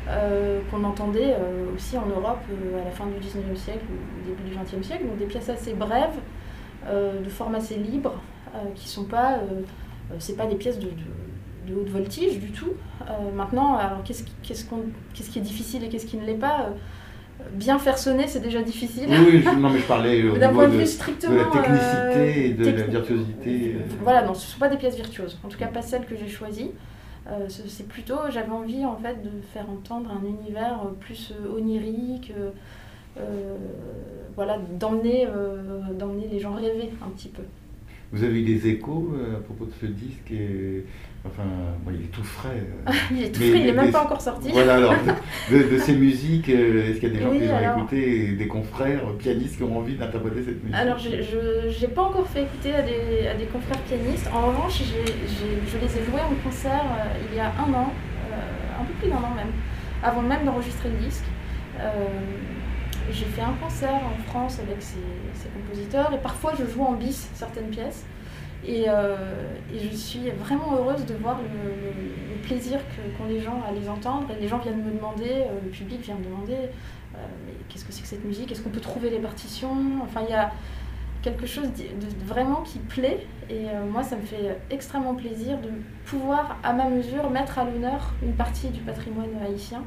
euh, 0.08 0.60
qu'on 0.70 0.84
entendait 0.84 1.34
euh, 1.34 1.74
aussi 1.76 1.98
en 1.98 2.06
Europe 2.06 2.42
euh, 2.52 2.82
à 2.82 2.86
la 2.86 2.92
fin 2.92 3.06
du 3.06 3.14
19e 3.14 3.56
siècle 3.56 3.86
ou 3.90 4.22
au 4.22 4.36
début 4.36 4.50
du 4.50 4.56
20e 4.56 4.84
siècle. 4.84 5.06
Donc 5.06 5.18
des 5.18 5.26
pièces 5.26 5.50
assez 5.50 5.74
brèves, 5.74 6.20
de 6.90 7.30
forme 7.30 7.56
assez 7.56 7.76
libre, 7.76 8.16
qui 8.76 8.90
sont 8.90 9.06
pas. 9.06 9.40
c'est 10.20 10.36
pas 10.36 10.46
des 10.46 10.56
pièces 10.56 10.80
de, 10.80 10.90
de, 11.68 11.76
haute 11.80 11.88
voltige 11.88 12.40
du 12.40 12.52
tout. 12.52 12.74
maintenant, 13.34 13.78
alors 13.78 14.04
qu'est-ce, 14.04 14.26
qu'est-ce, 14.42 14.66
qu'on, 14.66 14.84
qu'est-ce 15.14 15.30
qui 15.30 15.40
est 15.40 15.44
difficile 15.44 15.86
et 15.86 15.88
qu'est-ce 15.88 16.06
qui 16.06 16.18
ne 16.18 16.26
l'est 16.26 16.34
pas 16.34 16.72
bien 17.54 17.80
faire 17.80 17.98
sonner, 17.98 18.28
c'est 18.28 18.42
déjà 18.42 18.62
difficile. 18.62 19.10
Oui, 19.10 19.44
non, 19.58 19.70
mais 19.70 19.80
je 19.80 19.86
parlais 19.86 20.24
au 20.24 20.38
niveau 20.38 20.68
de, 20.68 20.86
strictement, 20.86 21.34
de 21.34 21.38
la 21.40 21.46
technicité 21.46 22.46
et 22.46 22.54
de 22.54 22.66
la 22.66 22.84
virtuosité. 22.88 23.76
Voilà, 24.02 24.24
non, 24.24 24.34
ce 24.34 24.46
ne 24.46 24.52
sont 24.52 24.60
pas 24.60 24.70
des 24.70 24.78
pièces 24.78 24.96
virtuoses. 24.96 25.38
En 25.44 25.50
tout 25.50 25.58
cas, 25.58 25.68
pas 25.68 25.82
celles 25.82 26.06
que 26.06 26.16
j'ai 26.16 26.28
choisies. 26.28 26.72
Euh, 27.28 27.48
c'est 27.48 27.88
plutôt, 27.88 28.18
j'avais 28.30 28.52
envie 28.52 28.86
en 28.86 28.98
fait 28.98 29.24
de 29.24 29.30
faire 29.54 29.70
entendre 29.70 30.12
un 30.12 30.28
univers 30.28 30.82
plus 31.00 31.32
euh, 31.32 31.58
onirique, 31.58 32.34
euh, 33.18 33.56
voilà, 34.36 34.58
d'emmener, 34.80 35.28
d'emmener 35.98 36.28
les 36.30 36.40
gens 36.40 36.54
rêver 36.54 36.90
un 37.06 37.10
petit 37.10 37.30
peu. 37.30 37.44
Vous 38.12 38.24
avez 38.24 38.42
eu 38.42 38.44
des 38.44 38.68
échos 38.68 39.16
à 39.36 39.40
propos 39.42 39.66
de 39.66 39.72
ce 39.80 39.86
disque 39.86 40.32
et 40.32 40.86
Enfin, 41.26 41.44
il 41.90 42.04
est 42.04 42.12
tout 42.12 42.24
frais. 42.24 42.68
il 43.12 43.24
est 43.24 43.32
tout 43.32 43.40
frais, 43.40 43.60
il 43.60 43.66
n'est 43.66 43.72
même 43.72 43.92
pas 43.92 44.04
encore 44.04 44.20
sorti. 44.20 44.50
Voilà, 44.52 44.76
alors, 44.76 44.94
de, 45.50 45.78
ces 45.78 45.94
musiques, 45.96 46.50
est-ce 46.50 47.00
qu'il 47.00 47.14
y 47.14 47.16
a 47.16 47.18
des 47.18 47.24
gens 47.24 47.32
qui 47.32 47.50
ont 47.50 47.78
écouté, 47.78 48.32
des 48.34 48.48
confrères 48.48 49.04
pianistes 49.18 49.58
qui 49.58 49.64
ont 49.64 49.78
envie 49.78 49.96
d'interpréter 49.96 50.44
cette 50.44 50.62
musique? 50.62 50.76
Alors, 50.76 50.98
je 50.98 51.82
n'ai 51.82 51.88
pas 51.94 52.02
encore 52.04 52.28
fait 52.28 52.44
écouter 52.44 52.74
à 52.74 52.82
des, 52.82 53.28
à 53.28 53.36
des 53.36 53.46
confrères 53.46 53.80
pianistes. 53.80 54.30
En 54.34 54.48
revanche, 54.48 54.82
je 54.82 55.78
les 55.78 55.98
ai 55.98 56.06
joués 56.06 56.22
en 56.22 56.36
concert 56.44 56.84
il 57.32 57.38
y 57.38 57.40
a 57.40 57.48
un 57.48 57.74
an 57.74 57.94
plus 59.00 59.10
d'un 59.10 59.18
an 59.18 59.34
même, 59.36 59.52
avant 60.04 60.22
même 60.22 60.46
d'enregistrer 60.46 60.90
le 60.90 60.98
disque. 60.98 61.26
j'ai 63.12 63.26
fait 63.26 63.42
un 63.42 63.54
concert 63.62 63.94
en 63.96 64.30
France 64.30 64.60
avec 64.60 64.82
ces, 64.82 65.00
compositeurs 65.50 66.14
et 66.14 66.18
parfois 66.18 66.54
je 66.58 66.66
joue 66.72 66.84
en 66.84 66.94
bis 66.94 67.30
certaines 67.36 67.70
pièces. 67.70 68.06
Et, 68.66 68.86
je 69.74 69.96
suis 69.96 70.30
vraiment 70.32 70.76
heureuse 70.76 71.06
de 71.06 71.16
voir 71.16 71.40
le, 71.40 72.42
plaisir 72.44 72.80
qu'ont 73.18 73.26
les 73.26 73.40
gens 73.40 73.62
à 73.68 73.72
les 73.72 73.88
entendre. 73.88 74.28
Et 74.38 74.42
les 74.42 74.48
gens 74.48 74.58
viennent 74.58 74.84
me 74.84 74.92
demander, 74.92 75.46
le 75.64 75.70
public 75.70 76.02
vient 76.02 76.16
me 76.16 76.26
demander 76.26 76.70
qu'est-ce 77.70 77.86
que 77.86 77.92
c'est 77.92 78.02
que 78.02 78.08
cette 78.08 78.26
musique? 78.26 78.52
Est-ce 78.52 78.62
qu'on 78.62 78.70
peut 78.70 78.82
trouver 78.82 79.10
les 79.10 79.20
partitions? 79.20 79.76
Enfin, 80.04 80.22
il 80.28 80.32
y 80.32 80.36
a 80.36 80.52
quelque 81.24 81.48
chose 81.48 81.70
de, 81.72 82.26
vraiment 82.26 82.62
qui 82.62 82.78
plaît. 82.78 83.26
Et 83.50 83.70
euh, 83.70 83.86
moi, 83.90 84.04
ça 84.04 84.16
me 84.16 84.22
fait 84.22 84.58
extrêmement 84.70 85.16
plaisir 85.16 85.58
de 85.58 85.70
pouvoir, 86.06 86.58
à 86.62 86.74
ma 86.74 86.88
mesure, 86.90 87.30
mettre 87.32 87.58
à 87.58 87.66
l'honneur 87.66 88.14
une 88.22 88.34
partie 88.34 88.70
du 88.70 88.82
patrimoine 88.82 89.30
haïtien, 89.44 89.80
euh, 89.80 89.84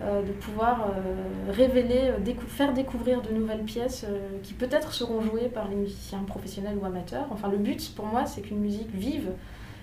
de 0.00 0.32
pouvoir 0.32 0.90
euh, 0.90 1.52
révéler, 1.52 2.12
faire 2.46 2.72
découvrir 2.72 3.20
de 3.20 3.32
nouvelles 3.32 3.64
pièces 3.64 4.06
qui 4.42 4.54
peut-être 4.54 4.92
seront 4.92 5.20
jouées 5.20 5.48
par 5.48 5.68
les 5.68 5.74
musiciens 5.74 6.20
professionnels 6.20 6.76
ou 6.80 6.86
amateurs. 6.86 7.26
Enfin, 7.30 7.48
le 7.48 7.58
but 7.58 7.94
pour 7.94 8.06
moi, 8.06 8.24
c'est 8.26 8.42
qu'une 8.42 8.60
musique 8.60 8.90
vive 8.94 9.30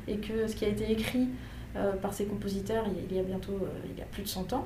et 0.08 0.18
que 0.18 0.48
ce 0.48 0.56
qui 0.56 0.66
a 0.66 0.70
été 0.70 0.92
écrit 0.92 1.30
par 2.02 2.14
ces 2.14 2.26
compositeurs 2.26 2.86
il 3.10 3.14
y 3.14 3.20
a 3.20 3.24
bientôt 3.24 3.60
il 3.92 4.00
y 4.00 4.02
a 4.02 4.06
plus 4.06 4.24
de 4.24 4.30
100 4.30 4.54
ans 4.54 4.66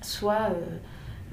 soit, 0.00 0.48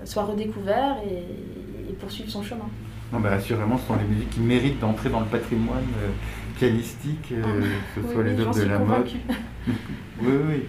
soit 0.03 0.25
redécouvert 0.25 0.97
et, 1.03 1.89
et 1.89 1.93
poursuive 1.93 2.29
son 2.29 2.43
chemin. 2.43 2.69
Non, 3.13 3.19
bah, 3.19 3.33
assurément, 3.33 3.77
ce 3.77 3.85
sont 3.85 3.95
les 3.95 4.05
musiques 4.05 4.31
qui 4.31 4.39
méritent 4.39 4.79
d'entrer 4.79 5.09
dans 5.09 5.19
le 5.19 5.27
patrimoine 5.27 5.85
euh, 6.01 6.09
pianistique, 6.57 7.31
euh, 7.31 7.43
ah, 7.45 7.95
que 7.95 8.01
ce 8.01 8.11
soit 8.11 8.23
les 8.23 8.39
œuvres 8.39 8.55
de 8.55 8.63
la 8.63 8.79
mode. 8.79 9.07
oui, 9.67 9.75
oui. 10.49 10.63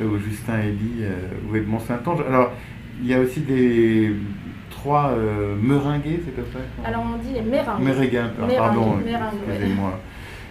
Euh, 0.00 0.06
ou 0.06 0.18
Justin 0.18 0.58
Elie, 0.58 1.04
ou 1.48 1.56
Edmond 1.56 1.80
Saint-Ange. 1.80 2.20
Alors, 2.26 2.52
il 3.00 3.06
y 3.08 3.14
a 3.14 3.20
aussi 3.20 3.40
des 3.40 4.14
trois 4.70 5.14
meringués, 5.60 6.22
c'est 6.24 6.34
comme 6.34 6.50
ça 6.52 6.58
Alors, 6.88 7.04
on 7.14 7.18
dit 7.18 7.34
les 7.34 7.42
méringues. 7.42 7.82
Méringuins, 7.82 8.30
pardon, 8.56 8.98
excusez-moi. 9.48 9.98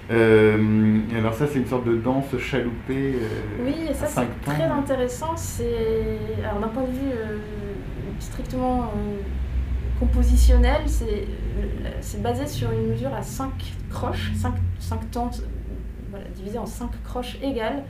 alors 0.10 1.33
ça, 1.33 1.48
c'est 1.48 1.60
une 1.60 1.65
sorte 1.67 1.86
de 1.86 1.95
danse 1.95 2.38
chaloupée. 2.38 3.15
oui, 3.63 3.74
et 3.89 3.93
ça 3.93 4.07
c'est 4.07 4.41
très 4.43 4.63
intéressant. 4.63 5.36
C'est 5.36 6.19
alors 6.43 6.60
d'un 6.60 6.67
point 6.67 6.83
de 6.83 6.91
vue 6.91 7.15
strictement 8.19 8.91
compositionnel, 10.01 10.81
c'est 10.88 12.21
basé 12.21 12.48
sur 12.48 12.71
une 12.71 12.88
mesure 12.88 13.13
à 13.13 13.21
5 13.21 13.51
croches, 13.91 14.31
5, 14.36 14.53
5 14.79 15.12
temps 15.12 15.29
voilà, 16.10 16.25
divisé 16.36 16.57
en 16.57 16.65
5 16.65 16.89
croches 17.03 17.38
égales, 17.43 17.83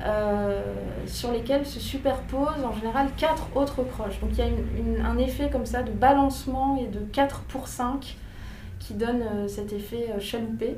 euh, 0.00 0.62
sur 1.06 1.32
lesquelles 1.32 1.66
se 1.66 1.80
superposent 1.80 2.64
en 2.64 2.72
général 2.72 3.08
4 3.16 3.56
autres 3.56 3.82
croches. 3.84 4.20
Donc 4.20 4.30
il 4.32 4.38
y 4.38 4.42
a 5.00 5.06
un 5.06 5.18
effet 5.18 5.50
comme 5.50 5.66
ça 5.66 5.82
de 5.82 5.92
balancement 5.92 6.76
et 6.76 6.86
de 6.86 7.00
4 7.00 7.42
pour 7.42 7.68
5 7.68 8.16
qui 8.78 8.94
donne 8.94 9.22
euh, 9.22 9.48
cet 9.48 9.72
effet 9.72 10.10
euh, 10.10 10.20
chaloupé. 10.20 10.76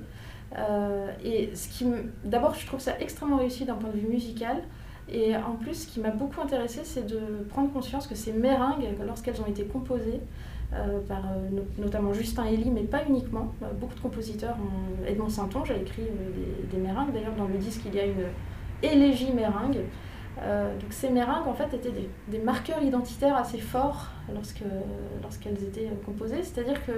et 1.24 1.50
ce 1.54 1.68
qui 1.68 1.86
d'abord 2.24 2.54
je 2.54 2.66
trouve 2.66 2.80
ça 2.80 2.92
extrêmement 3.00 3.38
réussi 3.38 3.64
d'un 3.64 3.74
point 3.74 3.90
de 3.90 3.98
vue 3.98 4.08
musical. 4.08 4.62
Et 5.06 5.36
en 5.36 5.56
plus, 5.56 5.74
ce 5.82 5.86
qui 5.86 6.00
m'a 6.00 6.10
beaucoup 6.10 6.40
intéressé, 6.40 6.80
c'est 6.82 7.06
de 7.06 7.20
prendre 7.50 7.70
conscience 7.70 8.06
que 8.06 8.14
ces 8.14 8.32
meringues, 8.32 8.86
lorsqu'elles 9.06 9.38
ont 9.42 9.46
été 9.46 9.64
composées, 9.64 10.22
euh, 10.74 10.98
par 11.06 11.18
euh, 11.18 11.60
notamment 11.78 12.12
Justin 12.12 12.46
Elie, 12.46 12.70
mais 12.70 12.82
pas 12.82 13.02
uniquement. 13.08 13.52
Euh, 13.62 13.66
beaucoup 13.78 13.94
de 13.94 14.00
compositeurs, 14.00 14.56
Edmond 15.06 15.28
Saint-Onge 15.28 15.70
a 15.70 15.76
écrit 15.76 16.02
des, 16.02 16.76
des, 16.76 16.82
meringues. 16.82 17.12
D'ailleurs, 17.12 17.36
dans 17.36 17.46
le 17.46 17.58
disque, 17.58 17.82
il 17.86 17.94
y 17.94 18.00
a 18.00 18.04
une 18.04 18.24
élégie 18.84 19.32
meringue. 19.32 19.80
donc 20.38 20.90
ces 20.92 21.10
meringues, 21.10 21.46
en 21.46 21.54
fait, 21.54 21.74
étaient 21.74 21.92
des, 22.28 22.38
marqueurs 22.38 22.82
identitaires 22.82 23.36
assez 23.36 23.58
forts 23.58 24.08
lorsqu'elles 24.32 25.62
étaient 25.62 25.90
composées. 26.04 26.42
C'est-à-dire 26.42 26.84
que 26.84 26.92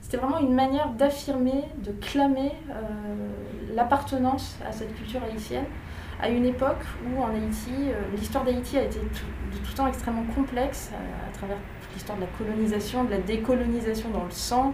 c'était 0.00 0.16
vraiment 0.16 0.40
une 0.40 0.54
manière 0.54 0.90
d'affirmer, 0.90 1.64
de 1.84 1.92
clamer 1.92 2.52
l'appartenance 3.74 4.58
à 4.66 4.72
cette 4.72 4.94
culture 4.94 5.22
haïtienne 5.22 5.66
à 6.22 6.28
une 6.28 6.44
époque 6.44 6.84
où 7.06 7.22
en 7.22 7.28
Haïti, 7.28 7.72
l'histoire 8.14 8.44
d'Haïti 8.44 8.76
a 8.76 8.82
été 8.82 8.98
de 8.98 9.56
tout 9.58 9.72
temps 9.74 9.86
extrêmement 9.86 10.24
complexe 10.34 10.90
à 11.26 11.32
travers 11.32 11.56
l'histoire 11.94 12.18
de 12.18 12.22
la 12.22 12.28
colonisation, 12.38 13.04
de 13.04 13.10
la 13.10 13.18
décolonisation 13.18 14.10
dans 14.10 14.24
le 14.24 14.30
sang, 14.30 14.68
euh, 14.68 14.72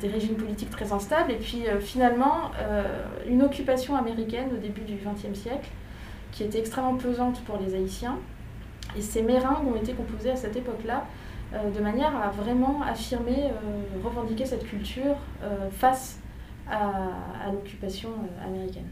des 0.00 0.08
régimes 0.08 0.36
politiques 0.36 0.70
très 0.70 0.92
instables, 0.92 1.32
et 1.32 1.36
puis 1.36 1.66
euh, 1.66 1.80
finalement 1.80 2.52
euh, 2.60 2.82
une 3.26 3.42
occupation 3.42 3.96
américaine 3.96 4.48
au 4.52 4.56
début 4.56 4.82
du 4.82 4.94
XXe 4.94 5.38
siècle 5.38 5.68
qui 6.32 6.44
était 6.44 6.58
extrêmement 6.58 6.96
pesante 6.96 7.42
pour 7.44 7.58
les 7.58 7.74
Haïtiens. 7.74 8.18
Et 8.96 9.02
ces 9.02 9.22
meringues 9.22 9.66
ont 9.66 9.76
été 9.76 9.92
composées 9.92 10.30
à 10.30 10.36
cette 10.36 10.56
époque-là 10.56 11.04
de 11.52 11.80
manière 11.80 12.14
à 12.16 12.28
vraiment 12.28 12.82
affirmer, 12.82 13.50
revendiquer 14.02 14.44
cette 14.46 14.66
culture 14.66 15.16
face 15.72 16.20
à 16.70 17.50
l'occupation 17.52 18.10
américaine 18.44 18.86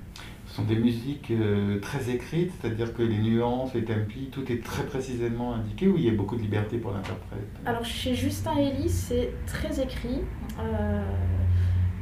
sont 0.57 0.63
des 0.63 0.77
musiques 0.77 1.31
euh, 1.31 1.79
très 1.81 2.09
écrites, 2.11 2.51
c'est-à-dire 2.59 2.95
que 2.95 3.03
les 3.03 3.19
nuances, 3.19 3.75
les 3.75 3.85
tempi, 3.85 4.31
tout 4.33 4.51
est 4.51 4.65
très 4.65 4.85
précisément 4.85 5.55
indiqué 5.55 5.87
ou 5.87 5.99
il 5.99 6.05
y 6.07 6.09
a 6.09 6.15
beaucoup 6.15 6.37
de 6.37 6.41
liberté 6.41 6.79
pour 6.79 6.93
l'interprète 6.93 7.47
Alors 7.67 7.85
chez 7.85 8.15
Justin 8.15 8.55
Elie, 8.59 8.89
c'est 8.89 9.33
très 9.47 9.83
écrit, 9.83 10.23
euh, 10.59 11.03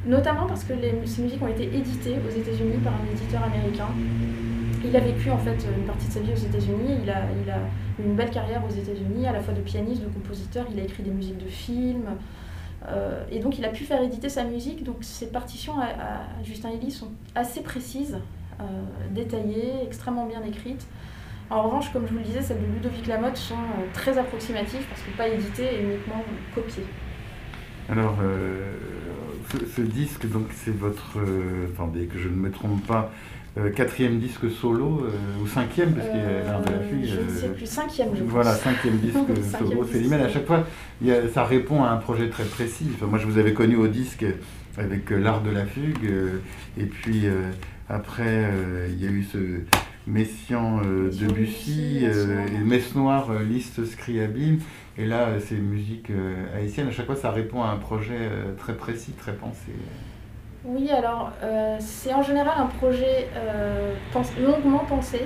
notamment 0.05 0.47
parce 0.47 0.63
que 0.63 0.73
ces 1.03 1.21
musiques 1.21 1.41
ont 1.41 1.49
été 1.49 1.65
éditées 1.65 2.15
aux 2.25 2.31
États-Unis 2.31 2.77
par 2.81 2.93
un 2.93 3.11
éditeur 3.11 3.43
américain. 3.43 3.89
Il 4.85 4.95
a 4.95 4.99
vécu 4.99 5.29
en 5.31 5.37
fait 5.39 5.57
une 5.77 5.85
partie 5.85 6.07
de 6.07 6.13
sa 6.13 6.19
vie 6.21 6.31
aux 6.31 6.45
États-Unis, 6.47 6.99
il 7.03 7.09
a, 7.09 7.17
a 7.17 7.59
une 7.99 8.15
belle 8.15 8.29
carrière 8.29 8.63
aux 8.63 8.73
États-Unis, 8.73 9.27
à 9.27 9.33
la 9.33 9.41
fois 9.41 9.53
de 9.53 9.61
pianiste, 9.61 10.01
de 10.01 10.07
compositeur, 10.07 10.65
il 10.71 10.79
a 10.79 10.83
écrit 10.83 11.03
des 11.03 11.11
musiques 11.11 11.43
de 11.43 11.49
films. 11.49 12.15
Euh, 12.87 13.23
et 13.31 13.39
donc 13.39 13.57
il 13.57 13.65
a 13.65 13.69
pu 13.69 13.83
faire 13.83 14.01
éditer 14.01 14.29
sa 14.29 14.43
musique, 14.43 14.83
donc 14.83 14.97
ses 15.01 15.27
partitions 15.31 15.79
à, 15.79 15.85
à 15.85 16.43
Justin 16.43 16.69
Elie 16.69 16.91
sont 16.91 17.09
assez 17.33 17.61
précises, 17.61 18.19
euh, 18.61 18.63
détaillées, 19.11 19.73
extrêmement 19.83 20.25
bien 20.25 20.41
écrites. 20.43 20.87
En 21.49 21.63
revanche, 21.63 21.91
comme 21.91 22.07
je 22.07 22.13
vous 22.13 22.19
le 22.19 22.23
disais, 22.23 22.41
celles 22.41 22.61
de 22.61 22.73
Ludovic 22.73 23.05
Lamotte 23.05 23.35
sont 23.35 23.55
euh, 23.55 23.85
très 23.93 24.17
approximatives 24.17 24.83
parce 24.89 25.01
que 25.01 25.17
pas 25.17 25.27
éditées 25.27 25.75
et 25.75 25.83
uniquement 25.83 26.23
copiées. 26.53 26.85
Alors, 27.89 28.17
euh, 28.23 28.71
ce, 29.75 29.81
disque, 29.81 30.29
donc 30.29 30.47
c'est 30.51 30.75
votre, 30.75 31.17
attendez 31.73 32.05
que 32.05 32.17
je 32.17 32.29
ne 32.29 32.35
me 32.35 32.49
trompe 32.49 32.85
pas, 32.87 33.11
quatrième 33.75 34.19
disque 34.19 34.49
solo 34.49 35.07
ou 35.41 35.47
cinquième 35.47 35.93
parce 35.93 36.09
qu'il 36.09 36.17
y 36.17 36.23
a 36.23 36.43
l'art 36.43 36.61
de 36.61 36.71
la 36.71 36.79
fugue. 36.79 37.05
Je 37.05 37.21
ne 37.21 37.29
sais 37.29 37.49
plus, 37.49 37.65
cinquième 37.65 38.09
je 38.15 38.23
pense. 38.23 38.31
Voilà, 38.31 38.53
cinquième 38.53 38.97
disque 38.97 39.17
solo, 39.59 39.85
Célimène. 39.85 40.21
À 40.21 40.29
chaque 40.29 40.47
fois, 40.47 40.65
ça 41.33 41.43
répond 41.43 41.83
à 41.83 41.89
un 41.89 41.97
projet 41.97 42.29
très 42.29 42.43
précis. 42.45 42.87
moi, 43.01 43.19
je 43.19 43.27
vous 43.27 43.37
avais 43.37 43.53
connu 43.53 43.75
au 43.75 43.87
disque 43.87 44.25
avec 44.77 45.09
l'art 45.11 45.41
de 45.41 45.51
la 45.51 45.65
fugue 45.65 46.11
et 46.77 46.85
puis 46.85 47.27
après, 47.89 48.23
euh, 48.25 48.87
il 48.89 49.03
y 49.03 49.07
a 49.07 49.11
eu 49.11 49.23
ce 49.23 49.37
Messian 50.07 50.81
euh, 50.83 51.11
Debussy, 51.11 52.01
euh, 52.03 52.45
et 52.47 52.63
Messe 52.63 52.95
Noire, 52.95 53.31
Liste 53.39 53.85
Scriabine. 53.85 54.59
Et 54.97 55.05
là, 55.05 55.27
c'est 55.39 55.55
musique 55.55 56.11
haïtienne. 56.55 56.87
À 56.87 56.91
chaque 56.91 57.05
fois, 57.05 57.15
ça 57.15 57.31
répond 57.31 57.61
à 57.63 57.67
un 57.67 57.77
projet 57.77 58.29
très 58.57 58.75
précis, 58.75 59.11
très 59.11 59.33
pensé. 59.33 59.73
Oui, 60.63 60.89
alors 60.89 61.33
c'est 61.79 62.13
en 62.13 62.23
général 62.23 62.53
un 62.57 62.67
projet 62.67 63.27
longuement 64.41 64.85
pensé, 64.87 65.19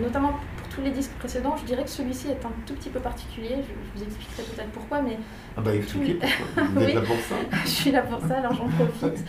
notamment 0.00 0.32
pour 0.56 0.68
tous 0.68 0.80
les 0.80 0.90
disques 0.90 1.12
précédents. 1.18 1.54
Je 1.58 1.66
dirais 1.66 1.84
que 1.84 1.90
celui-ci 1.90 2.28
est 2.28 2.46
un 2.46 2.52
tout 2.64 2.72
petit 2.72 2.88
peu 2.88 2.98
particulier. 2.98 3.56
Je, 3.56 3.98
vous 3.98 4.06
expliquerai 4.06 4.42
peut-être 4.54 4.70
pourquoi, 4.70 5.02
mais. 5.02 5.18
Ah 5.54 5.60
bah 5.60 5.74
expliquez 5.74 6.14
pourquoi. 6.14 6.62
Vous 6.74 6.80
êtes 6.80 6.94
là 6.94 7.00
pour 7.02 7.16
ça. 7.16 7.34
je 7.64 7.68
suis 7.68 7.90
là 7.90 8.00
pour 8.00 8.20
ça, 8.26 8.38
alors 8.38 8.54
j'en 8.54 8.68
profite. 8.68 9.22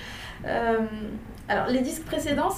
Alors, 1.50 1.68
les 1.68 1.80
disques 1.80 2.04
précédents, 2.04 2.50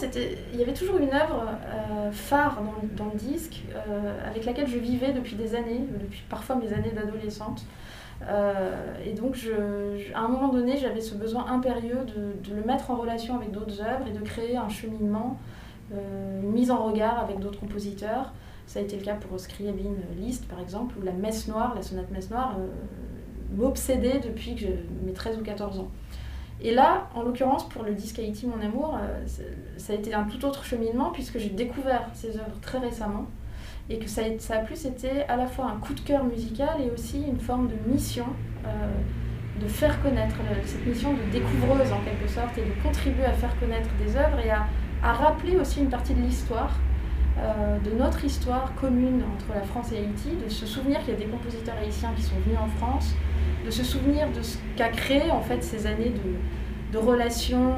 il 0.54 0.60
y 0.60 0.64
avait 0.64 0.74
toujours 0.74 0.98
une 0.98 1.14
œuvre 1.14 1.46
euh, 1.46 2.12
phare 2.12 2.60
dans, 2.98 3.06
le 3.06 3.18
disque 3.20 3.62
euh, 3.76 4.28
avec 4.28 4.46
laquelle 4.46 4.68
je 4.68 4.80
vivais 4.80 5.14
depuis 5.14 5.36
des 5.36 5.54
années, 5.54 5.86
depuis 6.02 6.24
parfois 6.28 6.56
mes 6.56 6.74
années 6.74 6.92
d'adolescente. 6.92 7.66
Euh, 8.28 8.96
et 9.06 9.14
donc, 9.14 9.38
à 10.16 10.20
un 10.20 10.28
moment 10.28 10.48
donné, 10.48 10.78
j'avais 10.78 11.02
ce 11.02 11.14
besoin 11.14 11.46
impérieux 11.52 12.00
de, 12.08 12.56
le 12.56 12.64
mettre 12.64 12.90
en 12.90 12.96
relation 12.96 13.36
avec 13.36 13.52
d'autres 13.52 13.80
œuvres 13.80 14.08
et 14.08 14.12
de 14.12 14.22
créer 14.22 14.58
un 14.58 14.70
cheminement, 14.70 15.38
une 15.92 16.52
mise 16.52 16.72
en 16.72 16.84
regard 16.84 17.20
avec 17.20 17.40
d'autres 17.40 17.60
compositeurs. 17.60 18.34
Ça 18.66 18.80
a 18.80 18.82
été 18.82 18.98
le 18.98 19.04
cas 19.04 19.16
pour 19.16 19.40
Scriabin 19.40 19.94
Liszt, 20.18 20.48
par 20.48 20.60
exemple, 20.60 20.96
ou 21.00 21.04
la 21.04 21.12
Messe 21.12 21.48
Noire, 21.48 21.74
la 21.76 21.84
sonate 21.84 22.10
Messe 22.10 22.32
Noire, 22.32 22.56
m'obsédait 23.56 24.20
depuis 24.20 24.56
que 24.56 24.68
mes 25.06 25.14
13 25.14 25.38
ou 25.40 25.44
14 25.44 25.80
ans. 25.80 25.90
Et 26.62 26.74
là, 26.74 27.08
en 27.16 27.24
l'occurrence, 27.24 27.68
pour 27.70 27.84
le 27.84 27.94
disque 27.94 28.20
Haïti, 28.20 28.46
mon 28.46 28.62
amour, 28.64 28.98
euh, 29.02 29.26
ça 29.78 29.94
a 29.94 29.96
été 29.96 30.14
un 30.14 30.24
tout 30.24 30.44
autre 30.46 30.66
cheminement 30.66 31.12
puisque 31.12 31.38
j'ai 31.38 31.50
découvert 31.50 32.08
ces 32.14 32.38
œuvres 32.38 32.60
très 32.62 32.80
récemment 32.80 33.28
et 33.90 33.98
que 33.98 34.08
ça 34.08 34.22
a, 34.50 34.58
plus 34.60 34.86
été 34.86 35.24
à 35.30 35.38
la 35.38 35.48
fois 35.48 35.66
un 35.66 35.80
coup 35.80 35.94
de 35.94 36.02
cœur 36.02 36.24
musical 36.24 36.82
et 36.86 36.92
aussi 36.92 37.24
une 37.28 37.40
forme 37.40 37.70
de 37.70 37.92
mission 37.92 38.26
euh, 38.68 38.70
de 39.60 39.68
faire 39.68 40.02
connaître, 40.04 40.36
cette 40.66 40.86
mission 40.86 41.14
de 41.14 41.32
découvreuse 41.32 41.92
en 41.92 42.00
quelque 42.02 42.30
sorte 42.30 42.58
et 42.58 42.62
de 42.62 42.84
contribuer 42.84 43.26
à 43.26 43.34
faire 43.34 43.58
connaître 43.60 43.90
des 43.98 44.16
œuvres 44.16 44.40
et 44.40 44.52
à, 44.52 44.68
à 45.02 45.14
rappeler 45.14 45.58
aussi 45.58 45.80
une 45.80 45.90
partie 45.90 46.14
de 46.14 46.22
l'histoire 46.22 46.76
de 47.86 47.92
notre 47.92 48.26
histoire 48.26 48.74
commune 48.76 49.24
entre 49.34 49.56
la 49.56 49.62
France 49.62 49.94
et 49.94 50.00
Haïti, 50.00 50.32
de 50.44 50.50
se 50.50 50.66
souvenir 50.66 51.00
qu'il 51.00 51.12
y 51.12 51.16
a 51.16 51.20
des 51.20 51.26
compositeurs 51.26 51.76
haïtiens 51.82 52.12
qui 52.14 52.22
sont 52.22 52.36
venus 52.46 52.60
en 52.60 52.68
France, 52.68 53.16
de 53.70 53.74
se 53.74 53.84
souvenir 53.84 54.32
de 54.32 54.42
ce 54.42 54.58
qu'a 54.76 54.90
créé 54.90 55.30
en 55.30 55.42
fait 55.42 55.64
ces 55.64 55.86
années 55.86 56.12
de, 56.92 56.98
relations 56.98 57.76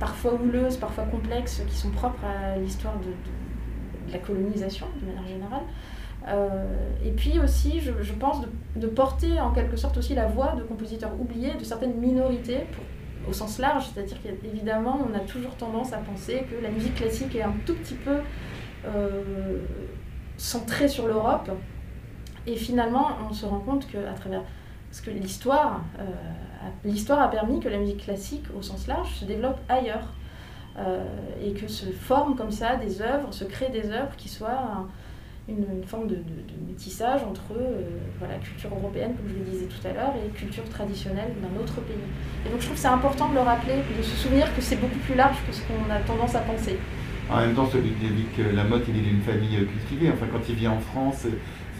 parfois 0.00 0.34
houleuses, 0.34 0.76
parfois 0.76 1.04
complexes, 1.04 1.62
qui 1.68 1.76
sont 1.76 1.90
propres 1.90 2.24
à 2.24 2.58
l'histoire 2.58 2.94
de, 2.98 4.12
la 4.12 4.18
colonisation 4.18 4.86
de 5.00 5.06
manière 5.06 5.26
générale. 5.26 5.62
Euh, 6.28 6.74
et 7.04 7.10
puis 7.10 7.38
aussi, 7.38 7.80
je, 7.80 8.12
pense, 8.12 8.42
de, 8.76 8.86
porter 8.86 9.40
en 9.40 9.52
quelque 9.52 9.76
sorte 9.76 9.96
aussi 9.96 10.14
la 10.14 10.26
voix 10.26 10.54
de 10.58 10.62
compositeurs 10.64 11.12
oubliés, 11.18 11.54
de 11.58 11.64
certaines 11.64 11.94
minorités, 11.94 12.66
au 13.28 13.32
sens 13.32 13.60
large, 13.60 13.90
c'est-à-dire 13.92 14.18
qu'évidemment, 14.22 14.98
on 15.08 15.14
a 15.14 15.20
toujours 15.20 15.54
tendance 15.54 15.92
à 15.92 15.98
penser 15.98 16.44
que 16.50 16.60
la 16.60 16.70
musique 16.70 16.96
classique 16.96 17.34
est 17.36 17.42
un 17.42 17.54
tout 17.64 17.74
petit 17.74 17.94
peu 17.94 18.18
euh, 18.86 19.60
centrée 20.36 20.88
sur 20.88 21.06
l'Europe. 21.06 21.50
Et 22.46 22.56
finalement, 22.56 23.10
on 23.30 23.32
se 23.32 23.46
rend 23.46 23.60
compte 23.60 23.86
qu'à 23.86 24.12
travers 24.14 24.42
parce 24.92 25.00
que 25.00 25.10
l'histoire, 25.10 25.80
euh, 25.98 26.04
l'histoire 26.84 27.22
a 27.22 27.30
permis 27.30 27.60
que 27.60 27.68
la 27.70 27.78
musique 27.78 28.04
classique, 28.04 28.44
au 28.54 28.60
sens 28.60 28.86
large, 28.86 29.08
se 29.14 29.24
développe 29.24 29.58
ailleurs. 29.68 30.12
et 31.44 31.52
que 31.52 31.68
se 31.68 31.86
forment 31.92 32.34
comme 32.34 32.50
ça 32.50 32.76
des 32.76 33.02
œuvres, 33.02 33.30
se 33.30 33.44
créent 33.44 33.70
des 33.70 33.90
œuvres 33.90 34.16
qui 34.16 34.28
soient 34.28 34.86
une, 35.48 35.84
forme 35.86 36.06
de, 36.06 36.18
métissage 36.66 37.22
entre 37.28 37.52
euh, 37.58 37.82
voilà, 38.18 38.34
culture 38.36 38.70
européenne, 38.70 39.14
comme 39.16 39.28
je 39.28 39.38
le 39.38 39.44
disais 39.44 39.66
tout 39.66 39.86
à 39.86 39.92
l'heure, 39.92 40.14
et 40.16 40.28
culture 40.30 40.64
traditionnelle 40.68 41.32
d'un 41.42 41.60
autre 41.60 41.80
pays. 41.80 41.96
Et 42.46 42.50
donc 42.50 42.60
je 42.60 42.66
trouve 42.66 42.76
que 42.76 42.82
c'est 42.82 42.88
important 42.88 43.28
de 43.28 43.34
le 43.34 43.40
rappeler, 43.40 43.76
de 43.96 44.02
se 44.02 44.16
souvenir 44.16 44.54
que 44.54 44.62
c'est 44.62 44.76
beaucoup 44.76 44.98
plus 44.98 45.14
large 45.14 45.36
que 45.46 45.52
ce 45.52 45.62
qu'on 45.62 45.90
a 45.90 45.98
tendance 46.00 46.34
à 46.34 46.40
penser. 46.40 46.78
En 47.30 47.40
même 47.40 47.54
temps, 47.54 47.68
celui 47.70 47.92
que 48.36 48.54
Lamotte, 48.54 48.84
il 48.88 48.96
est 48.96 49.08
d'une 49.08 49.22
famille 49.22 49.56
euh, 49.56 49.64
cultivée. 49.64 50.10
Enfin, 50.12 50.26
quand 50.30 50.42
il 50.48 50.54
vient 50.54 50.72
en 50.72 50.80
France, 50.80 51.26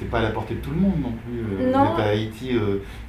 c'est 0.02 0.10
pas 0.10 0.18
à 0.18 0.22
la 0.22 0.30
portée 0.30 0.54
de 0.54 0.60
tout 0.60 0.70
le 0.70 0.80
monde 0.80 1.00
non 1.00 1.12
plus. 1.12 1.64
Euh, 1.66 1.72
non. 1.72 1.94
à 1.96 2.02
Haïti 2.02 2.50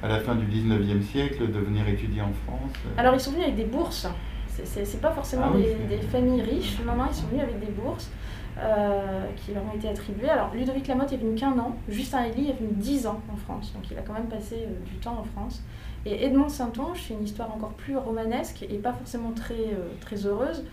à 0.02 0.08
la 0.08 0.20
fin 0.20 0.34
du 0.34 0.46
19e 0.46 1.02
siècle 1.02 1.50
de 1.50 1.58
venir 1.58 1.86
étudier 1.88 2.22
en 2.22 2.32
France. 2.46 2.72
Alors, 2.96 3.14
ils 3.14 3.20
sont 3.20 3.32
venus 3.32 3.44
avec 3.44 3.56
des 3.56 3.64
bourses. 3.64 4.06
C'est 4.48 5.00
pas 5.00 5.10
forcément 5.10 5.50
ah 5.52 5.56
des, 5.56 5.96
des, 5.96 6.02
familles 6.02 6.42
riches. 6.42 6.78
Non, 6.86 6.94
non, 6.94 7.04
ils 7.10 7.14
sont 7.14 7.26
venus 7.26 7.42
avec 7.42 7.58
des 7.58 7.72
bourses. 7.72 8.10
Euh, 8.56 9.26
qui 9.34 9.52
leur 9.52 9.64
ont 9.64 9.74
été 9.74 9.88
attribués. 9.88 10.28
Alors 10.28 10.54
Ludovic 10.54 10.86
Lamotte 10.86 11.12
est 11.12 11.16
venu 11.16 11.34
qu'un 11.34 11.58
an, 11.58 11.74
Justin 11.88 12.26
Elie 12.26 12.50
est 12.50 12.52
venu 12.52 12.68
dix 12.74 13.04
ans 13.04 13.20
en 13.32 13.34
France, 13.34 13.72
donc 13.74 13.90
il 13.90 13.98
a 13.98 14.02
quand 14.02 14.12
même 14.12 14.28
passé 14.28 14.54
euh, 14.60 14.84
du 14.88 14.94
temps 14.98 15.18
en 15.18 15.24
France. 15.24 15.60
Et 16.06 16.24
Edmond 16.24 16.48
Saint-Onge, 16.48 17.02
c'est 17.08 17.14
une 17.14 17.24
histoire 17.24 17.52
encore 17.52 17.72
plus 17.72 17.96
romanesque 17.96 18.64
et 18.70 18.78
pas 18.78 18.92
forcément 18.92 19.32
très, 19.32 19.54
euh, 19.54 19.88
très 20.00 20.24
heureuse. 20.24 20.64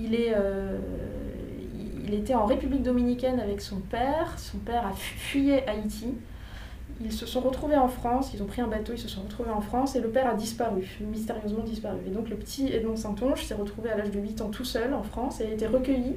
Il, 0.00 0.14
est, 0.14 0.32
il 2.06 2.14
était 2.14 2.34
en 2.34 2.46
République 2.46 2.82
dominicaine 2.82 3.40
avec 3.40 3.60
son 3.60 3.80
père, 3.80 4.38
son 4.38 4.58
père 4.58 4.86
a 4.86 4.92
fuyé 4.92 5.68
Haïti. 5.68 6.14
Ils 7.00 7.12
se 7.12 7.26
sont 7.26 7.40
retrouvés 7.40 7.76
en 7.76 7.86
France, 7.86 8.32
ils 8.34 8.42
ont 8.42 8.46
pris 8.46 8.60
un 8.60 8.66
bateau, 8.66 8.92
ils 8.92 8.98
se 8.98 9.08
sont 9.08 9.22
retrouvés 9.22 9.50
en 9.50 9.60
France 9.60 9.94
et 9.94 10.00
le 10.00 10.08
père 10.08 10.28
a 10.28 10.34
disparu, 10.34 10.98
mystérieusement 11.00 11.62
disparu. 11.62 11.98
Et 12.06 12.10
donc 12.10 12.28
le 12.28 12.36
petit 12.36 12.72
Edmond 12.72 12.96
Saint-Onge 12.96 13.44
s'est 13.44 13.54
retrouvé 13.54 13.90
à 13.90 13.96
l'âge 13.96 14.10
de 14.10 14.18
8 14.18 14.40
ans 14.40 14.48
tout 14.48 14.64
seul 14.64 14.92
en 14.94 15.02
France 15.02 15.40
et 15.40 15.46
a 15.46 15.50
été 15.50 15.66
recueilli 15.66 16.16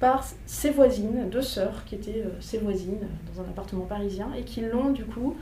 par 0.00 0.24
ses 0.46 0.70
voisines, 0.70 1.28
deux 1.30 1.42
sœurs 1.42 1.84
qui 1.84 1.94
étaient 1.94 2.22
euh, 2.24 2.40
ses 2.40 2.58
voisines 2.58 3.06
dans 3.32 3.42
un 3.42 3.44
appartement 3.44 3.84
parisien 3.84 4.28
et 4.38 4.42
qui 4.42 4.60
l'ont 4.60 4.90
du 4.90 5.04
coup 5.04 5.36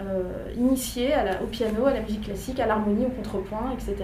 euh, 0.00 0.50
initié 0.56 1.10
au 1.42 1.46
piano, 1.46 1.86
à 1.86 1.92
la 1.92 2.00
musique 2.00 2.22
classique, 2.22 2.58
à 2.60 2.66
l'harmonie, 2.66 3.06
au 3.06 3.10
contrepoint, 3.10 3.72
etc. 3.72 3.96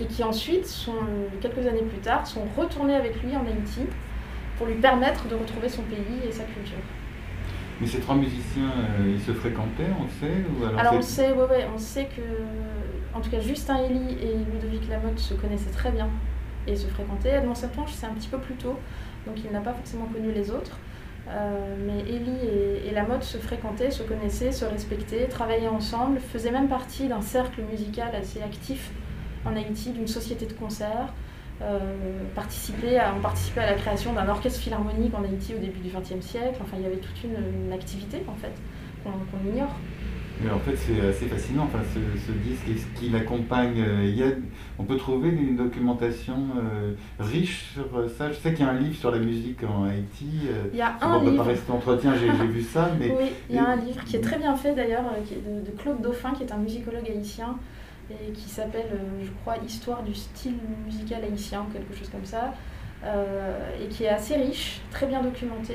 Et 0.00 0.06
qui 0.06 0.24
ensuite, 0.24 0.66
sont, 0.66 0.94
quelques 1.40 1.66
années 1.66 1.82
plus 1.82 1.98
tard, 1.98 2.26
sont 2.26 2.44
retournés 2.56 2.94
avec 2.94 3.22
lui 3.22 3.36
en 3.36 3.44
Haïti 3.44 3.82
pour 4.56 4.66
lui 4.66 4.76
permettre 4.76 5.28
de 5.28 5.34
retrouver 5.34 5.68
son 5.68 5.82
pays 5.82 6.26
et 6.26 6.32
sa 6.32 6.44
culture. 6.44 6.78
Mais 7.80 7.86
ces 7.86 8.00
trois 8.00 8.14
musiciens, 8.14 8.70
euh, 9.00 9.14
ils 9.14 9.20
se 9.20 9.32
fréquentaient, 9.32 9.90
on 9.98 10.04
le 10.04 10.08
sait 10.08 10.44
ou 10.50 10.64
alors, 10.64 10.80
alors 10.80 10.94
on 10.94 11.02
sait, 11.02 11.32
ouais, 11.32 11.48
ouais, 11.48 11.66
on 11.74 11.78
sait 11.78 12.08
que, 12.14 12.22
en 13.16 13.20
tout 13.20 13.30
cas, 13.30 13.40
Justin 13.40 13.78
Elie 13.78 14.16
et 14.22 14.36
Ludovic 14.52 14.88
Lamotte 14.88 15.18
se 15.18 15.34
connaissaient 15.34 15.70
très 15.70 15.90
bien 15.90 16.08
et 16.66 16.76
se 16.76 16.86
fréquenter. 16.88 17.30
Edmond 17.30 17.54
Serponge, 17.54 17.90
c'est 17.92 18.06
un 18.06 18.14
petit 18.14 18.28
peu 18.28 18.38
plus 18.38 18.54
tôt, 18.54 18.76
donc 19.26 19.36
il 19.44 19.50
n'a 19.50 19.60
pas 19.60 19.72
forcément 19.72 20.06
connu 20.06 20.30
les 20.32 20.50
autres. 20.50 20.78
Euh, 21.28 21.76
mais 21.86 22.00
Ellie 22.00 22.46
et, 22.84 22.88
et 22.88 22.90
Lamotte 22.92 23.22
se 23.22 23.38
fréquentaient, 23.38 23.90
se 23.90 24.02
connaissaient, 24.02 24.52
se 24.52 24.64
respectaient, 24.64 25.26
travaillaient 25.28 25.68
ensemble, 25.68 26.18
faisaient 26.20 26.50
même 26.50 26.68
partie 26.68 27.08
d'un 27.08 27.22
cercle 27.22 27.62
musical 27.62 28.14
assez 28.14 28.42
actif 28.42 28.90
en 29.44 29.56
Haïti, 29.56 29.90
d'une 29.90 30.08
société 30.08 30.46
de 30.46 30.52
concert. 30.52 31.12
Euh, 31.62 31.78
participer 32.34 32.98
à, 32.98 33.14
on 33.14 33.20
participait 33.20 33.60
à 33.60 33.66
la 33.66 33.74
création 33.76 34.14
d'un 34.14 34.26
orchestre 34.28 34.60
philharmonique 34.60 35.12
en 35.14 35.22
Haïti 35.22 35.54
au 35.54 35.58
début 35.58 35.80
du 35.80 35.90
XXe 35.90 36.24
siècle. 36.24 36.58
Enfin, 36.62 36.78
il 36.78 36.82
y 36.82 36.86
avait 36.86 36.96
toute 36.96 37.22
une, 37.22 37.70
activité 37.72 38.22
en 38.26 38.34
fait 38.34 38.52
qu'on 39.04 39.50
ignore. 39.50 39.76
Mais 40.42 40.50
en 40.50 40.58
fait, 40.58 40.74
c'est 40.74 41.06
assez 41.06 41.26
fascinant, 41.26 41.64
enfin, 41.64 41.80
ce, 41.92 42.32
disque 42.32 42.66
et 42.68 42.78
ce 42.78 42.98
qui 42.98 43.10
l'accompagne. 43.10 43.78
Euh, 43.78 44.30
on 44.78 44.84
peut 44.84 44.96
trouver 44.96 45.28
une 45.28 45.56
documentation 45.56 46.34
euh, 46.56 46.94
riche 47.18 47.72
sur 47.74 47.98
euh, 47.98 48.08
ça. 48.08 48.30
Je 48.30 48.36
sais 48.36 48.54
qu'il 48.54 48.64
y 48.64 48.68
a 48.68 48.72
un 48.72 48.78
livre 48.78 48.96
sur 48.96 49.10
la 49.10 49.18
musique 49.18 49.62
en 49.64 49.84
Haïti. 49.84 50.48
il 50.72 50.78
y 50.78 50.80
a 50.80 50.96
un 51.02 51.18
livre. 51.18 51.28
On 51.28 51.30
ne 51.32 51.36
pas 51.36 51.42
rester 51.42 51.70
entretien, 51.70 52.14
j'ai 52.14 52.30
vu 52.46 52.62
ça. 52.62 52.90
Mais... 52.98 53.10
Oui, 53.10 53.32
il 53.50 53.56
y 53.56 53.58
a 53.58 53.68
un 53.68 53.76
livre 53.76 54.02
qui 54.04 54.16
est 54.16 54.20
très 54.20 54.38
bien 54.38 54.56
fait 54.56 54.74
d'ailleurs, 54.74 55.04
de, 55.30 55.70
de, 55.70 55.76
Claude 55.76 56.00
Dauphin, 56.00 56.32
qui 56.32 56.44
est 56.44 56.52
un 56.52 56.58
musicologue 56.58 57.06
haïtien, 57.06 57.56
et 58.10 58.32
qui 58.32 58.48
s'appelle, 58.48 58.90
je 59.22 59.30
crois, 59.42 59.56
Histoire 59.64 60.02
du 60.02 60.14
style 60.14 60.56
musical 60.84 61.22
haïtien, 61.24 61.66
quelque 61.72 61.94
chose 61.96 62.08
comme 62.08 62.24
ça. 62.24 62.54
et 63.80 63.86
qui 63.88 64.04
est 64.04 64.08
assez 64.08 64.36
riche, 64.36 64.80
très 64.90 65.06
bien 65.06 65.22
documenté. 65.22 65.74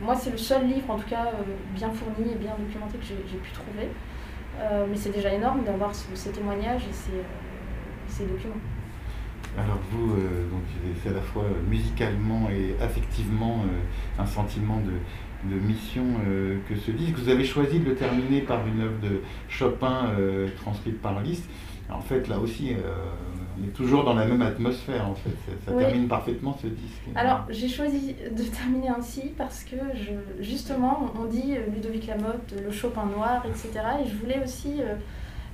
moi, 0.00 0.14
c'est 0.14 0.30
le 0.30 0.38
seul 0.38 0.66
livre, 0.66 0.90
en 0.90 0.98
tout 0.98 1.08
cas, 1.08 1.32
bien 1.74 1.90
fourni 1.90 2.32
et 2.32 2.36
bien 2.36 2.54
documenté 2.58 2.98
que 2.98 3.04
j'ai 3.04 3.38
pu 3.38 3.50
trouver. 3.52 3.88
Euh, 4.60 4.86
mais 4.88 4.96
c'est 4.96 5.10
déjà 5.10 5.32
énorme 5.32 5.64
d'avoir 5.64 5.94
ces 5.94 6.30
témoignages 6.30 6.82
et 6.82 6.92
ces, 6.92 8.22
euh, 8.22 8.28
documents. 8.28 8.54
Alors 9.58 9.78
vous, 9.90 10.12
euh, 10.12 10.46
c'est 11.02 11.10
à 11.10 11.12
la 11.12 11.20
fois 11.20 11.44
musicalement 11.68 12.48
et 12.50 12.74
affectivement 12.82 13.64
un 14.18 14.26
sentiment 14.26 14.78
de, 14.80 14.92
mission 15.44 16.04
que 16.68 16.76
ce 16.76 16.92
disque. 16.92 17.18
Vous 17.18 17.28
avez 17.28 17.44
choisi 17.44 17.80
de 17.80 17.86
le 17.86 17.96
terminer 17.96 18.42
par 18.42 18.64
une 18.64 18.80
œuvre 18.80 19.00
de 19.02 19.22
Chopin 19.48 20.12
transcrite 20.56 21.02
par 21.02 21.20
Liszt. 21.20 21.44
En 21.96 22.00
fait, 22.00 22.28
là 22.28 22.38
aussi, 22.38 22.74
on 23.58 23.64
est 23.64 23.72
toujours 23.72 24.04
dans 24.04 24.14
la 24.14 24.26
même 24.26 24.42
atmosphère 24.42 25.08
en 25.08 25.14
fait. 25.14 25.30
Ça, 25.64 25.72
termine 25.72 26.08
parfaitement 26.08 26.56
ce 26.60 26.66
disque. 26.66 27.02
Alors 27.14 27.44
j'ai 27.50 27.68
choisi 27.68 28.14
de 28.30 28.42
terminer 28.44 28.88
ainsi 28.88 29.32
parce 29.36 29.64
que 29.64 29.76
je, 29.94 30.42
justement 30.42 31.12
on 31.20 31.26
dit 31.26 31.56
euh, 31.56 31.66
Ludovic 31.72 32.06
Lamotte, 32.06 32.54
le 32.62 32.70
Chopin 32.70 33.06
noir, 33.06 33.44
etc. 33.46 33.70
Et 34.04 34.08
je 34.08 34.16
voulais 34.16 34.42
aussi 34.42 34.80
euh, 34.80 34.94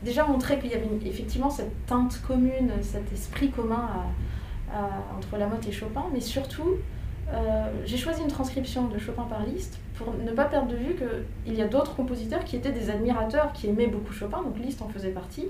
déjà 0.02 0.24
montrer 0.24 0.58
qu'il 0.58 0.70
y 0.70 0.74
avait 0.74 0.88
effectivement 1.04 1.50
cette 1.50 1.86
teinte 1.86 2.20
commune, 2.26 2.70
cet 2.82 3.12
esprit 3.12 3.50
commun 3.50 3.88
entre 5.16 5.38
Lamotte 5.38 5.66
et 5.66 5.72
Chopin, 5.72 6.04
mais 6.12 6.20
surtout 6.20 6.76
euh, 7.32 7.66
j'ai 7.84 7.96
choisi 7.96 8.22
une 8.22 8.28
transcription 8.28 8.86
de 8.88 8.98
Chopin 8.98 9.22
par 9.22 9.44
Liszt 9.44 9.78
pour 9.94 10.14
ne 10.14 10.30
pas 10.30 10.44
perdre 10.44 10.68
de 10.68 10.76
vue 10.76 10.94
qu'il 10.94 11.54
y 11.54 11.62
a 11.62 11.66
d'autres 11.66 11.96
compositeurs 11.96 12.44
qui 12.44 12.56
étaient 12.56 12.72
des 12.72 12.90
admirateurs, 12.90 13.52
qui 13.52 13.68
aimaient 13.68 13.86
beaucoup 13.86 14.12
Chopin, 14.12 14.42
donc 14.42 14.58
Liszt 14.58 14.82
en 14.82 14.88
faisait 14.88 15.10
partie. 15.10 15.46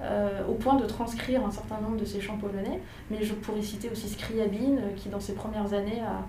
Euh, 0.00 0.46
au 0.48 0.54
point 0.54 0.76
de 0.76 0.86
transcrire 0.86 1.44
un 1.44 1.50
certain 1.50 1.80
nombre 1.80 1.96
de 1.96 2.04
ces 2.04 2.20
chants 2.20 2.36
polonais. 2.36 2.80
Mais 3.10 3.22
je 3.22 3.34
pourrais 3.34 3.62
citer 3.62 3.90
aussi 3.90 4.08
Scriabine, 4.08 4.78
euh, 4.78 4.94
qui 4.94 5.08
dans 5.08 5.18
ses 5.18 5.34
premières 5.34 5.72
années 5.74 6.00
a, 6.00 6.24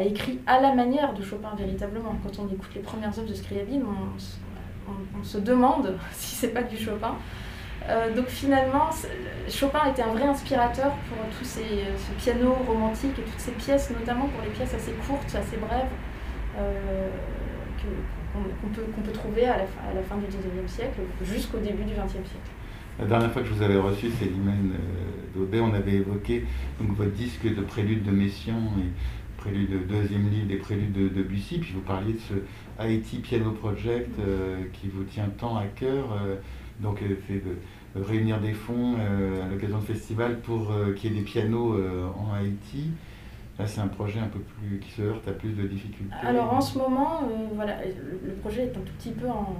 écrit 0.00 0.40
à 0.46 0.60
la 0.60 0.74
manière 0.74 1.14
de 1.14 1.22
Chopin 1.22 1.52
véritablement. 1.56 2.14
Quand 2.22 2.38
on 2.38 2.46
écoute 2.46 2.70
les 2.74 2.82
premières 2.82 3.18
œuvres 3.18 3.28
de 3.28 3.34
Scriabine, 3.34 3.82
on, 3.84 5.24
se 5.24 5.38
demande 5.38 5.96
si 6.12 6.36
c'est 6.36 6.48
pas 6.48 6.62
du 6.62 6.76
Chopin. 6.76 7.16
Euh, 7.88 8.14
donc 8.14 8.26
finalement, 8.28 8.90
Chopin 9.48 9.80
était 9.90 10.02
un 10.02 10.12
vrai 10.12 10.24
inspirateur 10.24 10.92
pour 11.08 11.18
tous 11.36 11.44
ces, 11.44 11.64
ce 11.96 12.22
piano 12.22 12.52
romantique 12.66 13.18
et 13.18 13.22
toutes 13.22 13.40
ces 13.40 13.52
pièces, 13.52 13.90
notamment 13.90 14.28
pour 14.28 14.42
les 14.42 14.50
pièces 14.50 14.74
assez 14.74 14.92
courtes, 14.92 15.34
assez 15.34 15.56
brèves, 15.56 15.90
qu'on 18.32 18.68
peut, 18.68 18.82
peut, 18.82 19.12
trouver 19.12 19.46
à 19.46 19.56
la, 19.56 19.64
à 19.64 19.94
la 19.94 20.02
fin 20.02 20.16
du 20.16 20.26
XIXe 20.26 20.70
siècle 20.70 21.00
jusqu'au 21.22 21.58
début 21.58 21.84
du 21.84 21.94
XXe 21.94 22.28
siècle. 22.30 22.53
La 22.98 23.06
dernière 23.06 23.32
fois 23.32 23.42
que 23.42 23.48
je 23.48 23.54
vous 23.54 23.62
avais 23.62 23.78
reçu, 23.78 24.08
Célimène 24.10 24.72
euh, 24.72 25.38
Daubet, 25.38 25.58
on 25.58 25.74
avait 25.74 25.94
évoqué 25.94 26.44
donc, 26.80 26.96
votre 26.96 27.10
disque 27.10 27.44
de 27.44 27.60
prélude 27.60 28.04
de 28.04 28.12
Messiaen 28.12 28.70
et 28.78 29.36
prélude 29.36 29.70
de 29.70 29.78
deuxième 29.78 30.30
livre 30.30 30.46
des 30.46 30.56
préludes 30.56 30.92
de, 30.92 31.22
Bussy, 31.22 31.58
puis 31.58 31.72
vous 31.74 31.80
parliez 31.80 32.12
de 32.12 32.18
ce 32.18 32.34
Haïti 32.78 33.18
Piano 33.18 33.50
Project 33.50 34.10
euh, 34.20 34.62
qui 34.72 34.88
vous 34.88 35.02
tient 35.02 35.28
tant 35.36 35.56
à 35.56 35.66
cœur. 35.66 36.12
Euh, 36.12 36.36
donc 36.80 37.00
c'est 37.26 37.44
de, 37.44 37.56
réunir 37.96 38.40
des 38.40 38.52
fonds 38.52 38.96
à 38.96 39.48
l'occasion 39.48 39.78
de 39.78 39.84
festival 39.84 40.40
pour 40.40 40.72
qu'il 40.96 41.12
y 41.12 41.14
ait 41.14 41.20
des 41.20 41.24
pianos 41.24 41.76
en 42.18 42.34
Haïti. 42.34 42.90
Là, 43.56 43.68
c'est 43.68 43.80
un 43.80 43.86
projet 43.86 44.18
un 44.18 44.26
peu 44.26 44.40
plus 44.40 44.80
qui 44.80 44.90
se 44.90 45.02
heurte 45.02 45.28
à 45.28 45.30
plus 45.30 45.50
de 45.50 45.68
difficultés. 45.68 46.12
Alors 46.20 46.52
en 46.52 46.60
ce 46.60 46.76
moment, 46.76 47.20
voilà, 47.54 47.76
le 47.84 48.32
projet 48.32 48.62
est 48.64 48.76
un 48.76 48.80
tout 48.80 48.92
petit 48.98 49.12
peu 49.12 49.28
en, 49.28 49.54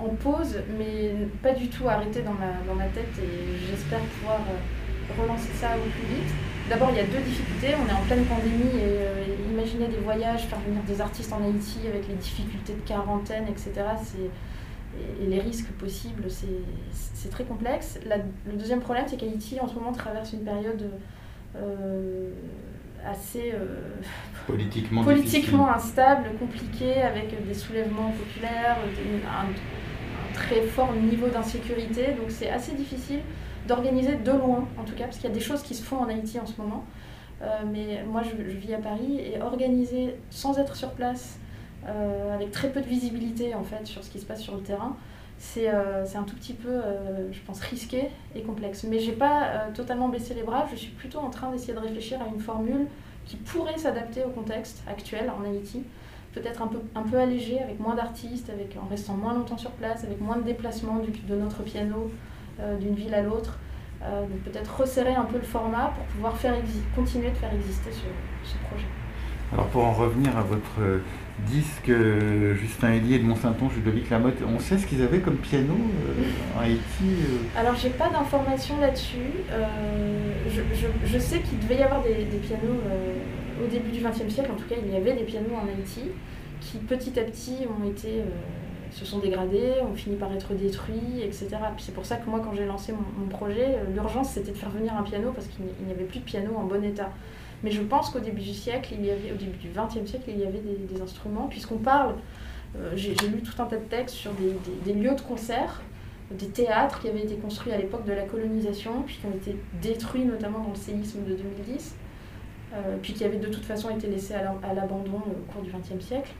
en 0.00 0.14
pause, 0.14 0.56
mais 0.78 1.14
pas 1.42 1.52
du 1.52 1.68
tout 1.68 1.88
arrêté 1.88 2.22
dans 2.22 2.32
ma, 2.32 2.52
dans 2.66 2.74
ma 2.74 2.86
tête 2.86 3.12
et 3.18 3.66
j'espère 3.68 4.00
pouvoir 4.00 4.40
euh, 4.40 5.22
relancer 5.22 5.52
ça 5.54 5.76
au 5.76 5.88
plus 5.90 6.14
vite. 6.14 6.32
D'abord, 6.68 6.90
il 6.90 6.96
y 6.96 7.00
a 7.00 7.04
deux 7.04 7.18
difficultés. 7.18 7.74
On 7.74 7.88
est 7.88 7.92
en 7.92 8.02
pleine 8.02 8.24
pandémie 8.24 8.78
et 8.78 8.98
euh, 9.00 9.24
imaginer 9.50 9.88
des 9.88 9.98
voyages, 9.98 10.42
faire 10.42 10.60
venir 10.60 10.82
des 10.84 11.00
artistes 11.00 11.32
en 11.32 11.44
Haïti 11.44 11.80
avec 11.86 12.08
les 12.08 12.14
difficultés 12.14 12.74
de 12.74 12.88
quarantaine, 12.88 13.46
etc. 13.48 13.72
Et, 14.18 14.30
les 15.24 15.38
risques 15.38 15.70
possibles, 15.78 16.24
c'est 16.28 17.28
très 17.30 17.44
complexe. 17.44 18.00
le 18.04 18.52
deuxième 18.58 18.80
problème, 18.80 19.04
c'est 19.06 19.16
qu'Haïti, 19.16 19.60
en 19.60 19.68
ce 19.68 19.74
moment, 19.76 19.92
traverse 19.92 20.32
une 20.32 20.42
période 20.42 20.90
euh, 21.54 22.30
assez 23.06 23.54
politiquement, 24.48 25.04
politiquement 25.04 25.72
instable, 25.72 26.30
compliquée, 26.40 27.02
avec 27.02 27.46
des 27.46 27.54
soulèvements 27.54 28.10
populaires, 28.10 28.78
un, 28.80 29.46
un 29.46 29.52
très 30.34 30.62
fort 30.62 30.92
niveau 30.92 31.28
d'insécurité. 31.28 32.12
Donc 32.12 32.30
c'est 32.30 32.50
assez 32.50 32.72
difficile 32.72 33.20
d'organiser 33.66 34.16
de 34.16 34.32
loin, 34.32 34.66
en 34.78 34.84
tout 34.84 34.94
cas, 34.94 35.04
parce 35.04 35.16
qu'il 35.16 35.28
y 35.28 35.32
a 35.32 35.34
des 35.34 35.40
choses 35.40 35.62
qui 35.62 35.74
se 35.74 35.82
font 35.82 35.98
en 35.98 36.08
Haïti 36.08 36.38
en 36.38 36.46
ce 36.46 36.60
moment. 36.60 36.84
Euh, 37.42 37.46
mais 37.70 38.04
moi, 38.04 38.22
je, 38.22 38.42
vis 38.42 38.74
à 38.74 38.78
Paris 38.78 39.20
et 39.20 39.40
organiser 39.40 40.16
sans 40.30 40.58
être 40.58 40.76
sur 40.76 40.90
place, 40.90 41.38
euh, 41.86 42.34
avec 42.34 42.50
très 42.50 42.70
peu 42.70 42.80
de 42.80 42.86
visibilité 42.86 43.54
en 43.54 43.64
fait 43.64 43.86
sur 43.86 44.04
ce 44.04 44.10
qui 44.10 44.18
se 44.18 44.26
passe 44.26 44.42
sur 44.42 44.54
le 44.54 44.62
terrain, 44.62 44.96
c'est 45.38 45.72
euh, 45.72 46.04
un 46.14 46.22
tout 46.24 46.36
petit 46.36 46.52
peu, 46.52 46.80
je 47.32 47.40
pense, 47.40 47.60
risqué 47.60 48.10
et 48.34 48.42
complexe. 48.42 48.84
Mais 48.84 48.98
j'ai 48.98 49.12
pas 49.12 49.68
totalement 49.74 50.08
baissé 50.08 50.34
les 50.34 50.42
bras, 50.42 50.66
je 50.70 50.76
suis 50.76 50.90
plutôt 50.90 51.18
en 51.18 51.30
train 51.30 51.50
d'essayer 51.50 51.72
de 51.72 51.78
réfléchir 51.78 52.20
à 52.20 52.26
une 52.26 52.40
formule 52.40 52.86
qui 53.24 53.36
pourrait 53.36 53.78
s'adapter 53.78 54.22
au 54.24 54.30
contexte 54.30 54.82
actuel 54.86 55.30
en 55.30 55.44
Haïti 55.44 55.82
peut-être 56.32 56.62
un 56.62 56.66
peu, 56.66 56.78
un 56.94 57.02
peu 57.02 57.18
allégé, 57.18 57.60
avec 57.60 57.80
moins 57.80 57.94
d'artistes, 57.94 58.50
avec, 58.50 58.76
en 58.82 58.88
restant 58.88 59.14
moins 59.14 59.34
longtemps 59.34 59.58
sur 59.58 59.72
place, 59.72 60.04
avec 60.04 60.20
moins 60.20 60.36
de 60.36 60.42
déplacements 60.42 61.02
de 61.28 61.34
notre 61.34 61.62
piano 61.62 62.10
euh, 62.60 62.76
d'une 62.76 62.94
ville 62.94 63.14
à 63.14 63.22
l'autre. 63.22 63.58
Euh, 64.02 64.24
peut-être 64.44 64.80
resserrer 64.80 65.14
un 65.14 65.24
peu 65.24 65.36
le 65.36 65.44
format 65.44 65.92
pour 65.94 66.04
pouvoir 66.06 66.36
faire 66.36 66.54
continuer 66.94 67.30
de 67.30 67.36
faire 67.36 67.52
exister 67.52 67.90
ce, 67.90 68.56
projet. 68.68 68.86
Alors 69.52 69.66
pour 69.66 69.84
en 69.84 69.92
revenir 69.92 70.36
à 70.38 70.42
votre 70.42 70.80
euh, 70.80 71.02
disque 71.46 71.90
Justin 72.58 72.94
Elie 72.94 73.14
et 73.14 73.18
de 73.18 73.24
Monsainton, 73.24 73.68
Ludovic 73.74 74.08
Lamotte, 74.08 74.38
on 74.46 74.58
sait 74.58 74.78
ce 74.78 74.86
qu'ils 74.86 75.02
avaient 75.02 75.20
comme 75.20 75.36
piano 75.36 75.74
en 76.56 76.60
Haïti 76.60 77.16
Alors 77.56 77.74
j'ai 77.74 77.90
pas 77.90 78.08
d'informations 78.08 78.78
là-dessus. 78.80 79.30
je, 81.04 81.18
sais 81.18 81.40
qu'il 81.40 81.58
devait 81.60 81.76
y 81.76 81.82
avoir 81.82 82.02
des, 82.02 82.24
pianos 82.42 82.80
au 83.62 83.66
début 83.66 83.90
du 83.90 84.00
XXe 84.00 84.32
siècle, 84.32 84.50
en 84.52 84.56
tout 84.56 84.68
cas 84.68 84.76
il 84.82 84.92
y 84.92 84.96
avait 84.96 85.14
des 85.14 85.24
pianos 85.24 85.54
en 85.54 85.66
Haïti 85.68 86.02
qui 86.60 86.78
petit 86.78 87.18
à 87.18 87.24
petit 87.24 87.56
ont 87.66 87.88
été 87.88 88.22
se 88.92 89.04
sont 89.04 89.18
dégradés, 89.18 89.74
ont 89.82 89.94
fini 89.94 90.16
par 90.16 90.32
être 90.32 90.54
détruits, 90.54 91.22
etc. 91.22 91.48
C'est 91.78 91.94
pour 91.94 92.04
ça 92.04 92.16
que 92.16 92.28
moi, 92.28 92.40
quand 92.40 92.54
j'ai 92.54 92.66
lancé 92.66 92.92
mon, 92.92 93.26
projet, 93.28 93.76
euh, 93.76 93.84
l'urgence 93.94 94.30
c'était 94.30 94.52
de 94.52 94.56
faire 94.56 94.70
venir 94.70 94.94
un 94.96 95.02
piano 95.02 95.32
parce 95.32 95.46
qu'il 95.46 95.64
n'y 95.64 95.92
avait 95.92 96.04
plus 96.04 96.20
de 96.20 96.24
piano 96.24 96.50
en 96.56 96.64
bon 96.64 96.82
état. 96.84 97.10
Mais 97.62 97.70
je 97.70 97.82
pense 97.82 98.10
qu'au 98.10 98.20
début 98.20 98.40
du 98.40 98.54
siècle, 98.54 98.94
il 98.98 99.04
y 99.04 99.10
avait, 99.10 99.32
au 99.32 99.36
début 99.36 99.58
du 99.58 99.68
XXe 99.68 100.08
siècle, 100.08 100.24
il 100.28 100.38
y 100.38 100.46
avait 100.46 100.60
des, 100.60 101.02
instruments, 101.02 101.46
puisqu'on 101.48 101.76
parle, 101.76 102.14
euh, 102.76 102.92
j'ai 102.96 103.14
lu 103.28 103.42
tout 103.42 103.60
un 103.62 103.66
tas 103.66 103.76
de 103.76 103.84
textes 103.84 104.16
sur 104.16 104.32
des, 104.32 104.92
lieux 104.94 105.14
de 105.14 105.20
concert, 105.20 105.82
des 106.30 106.48
théâtres 106.48 107.00
qui 107.00 107.08
avaient 107.08 107.22
été 107.22 107.34
construits 107.36 107.72
à 107.72 107.76
l'époque 107.76 108.06
de 108.06 108.12
la 108.12 108.22
colonisation, 108.22 109.02
puis 109.02 109.18
qui 109.20 109.26
ont 109.26 109.36
été 109.36 109.56
détruits 109.82 110.24
notamment 110.24 110.60
dans 110.60 110.70
le 110.70 110.76
séisme 110.76 111.22
de 111.24 111.34
2010, 111.34 111.38
euh, 111.68 112.09
puis 113.02 113.12
qui 113.12 113.24
avaient 113.24 113.38
de 113.38 113.48
toute 113.48 113.64
façon 113.64 113.90
été 113.90 114.06
laissés 114.06 114.34
à 114.34 114.74
l'abandon 114.74 115.18
au 115.26 115.52
cours 115.52 115.62
du 115.62 115.70
XXe 115.70 116.04
siècle. 116.04 116.32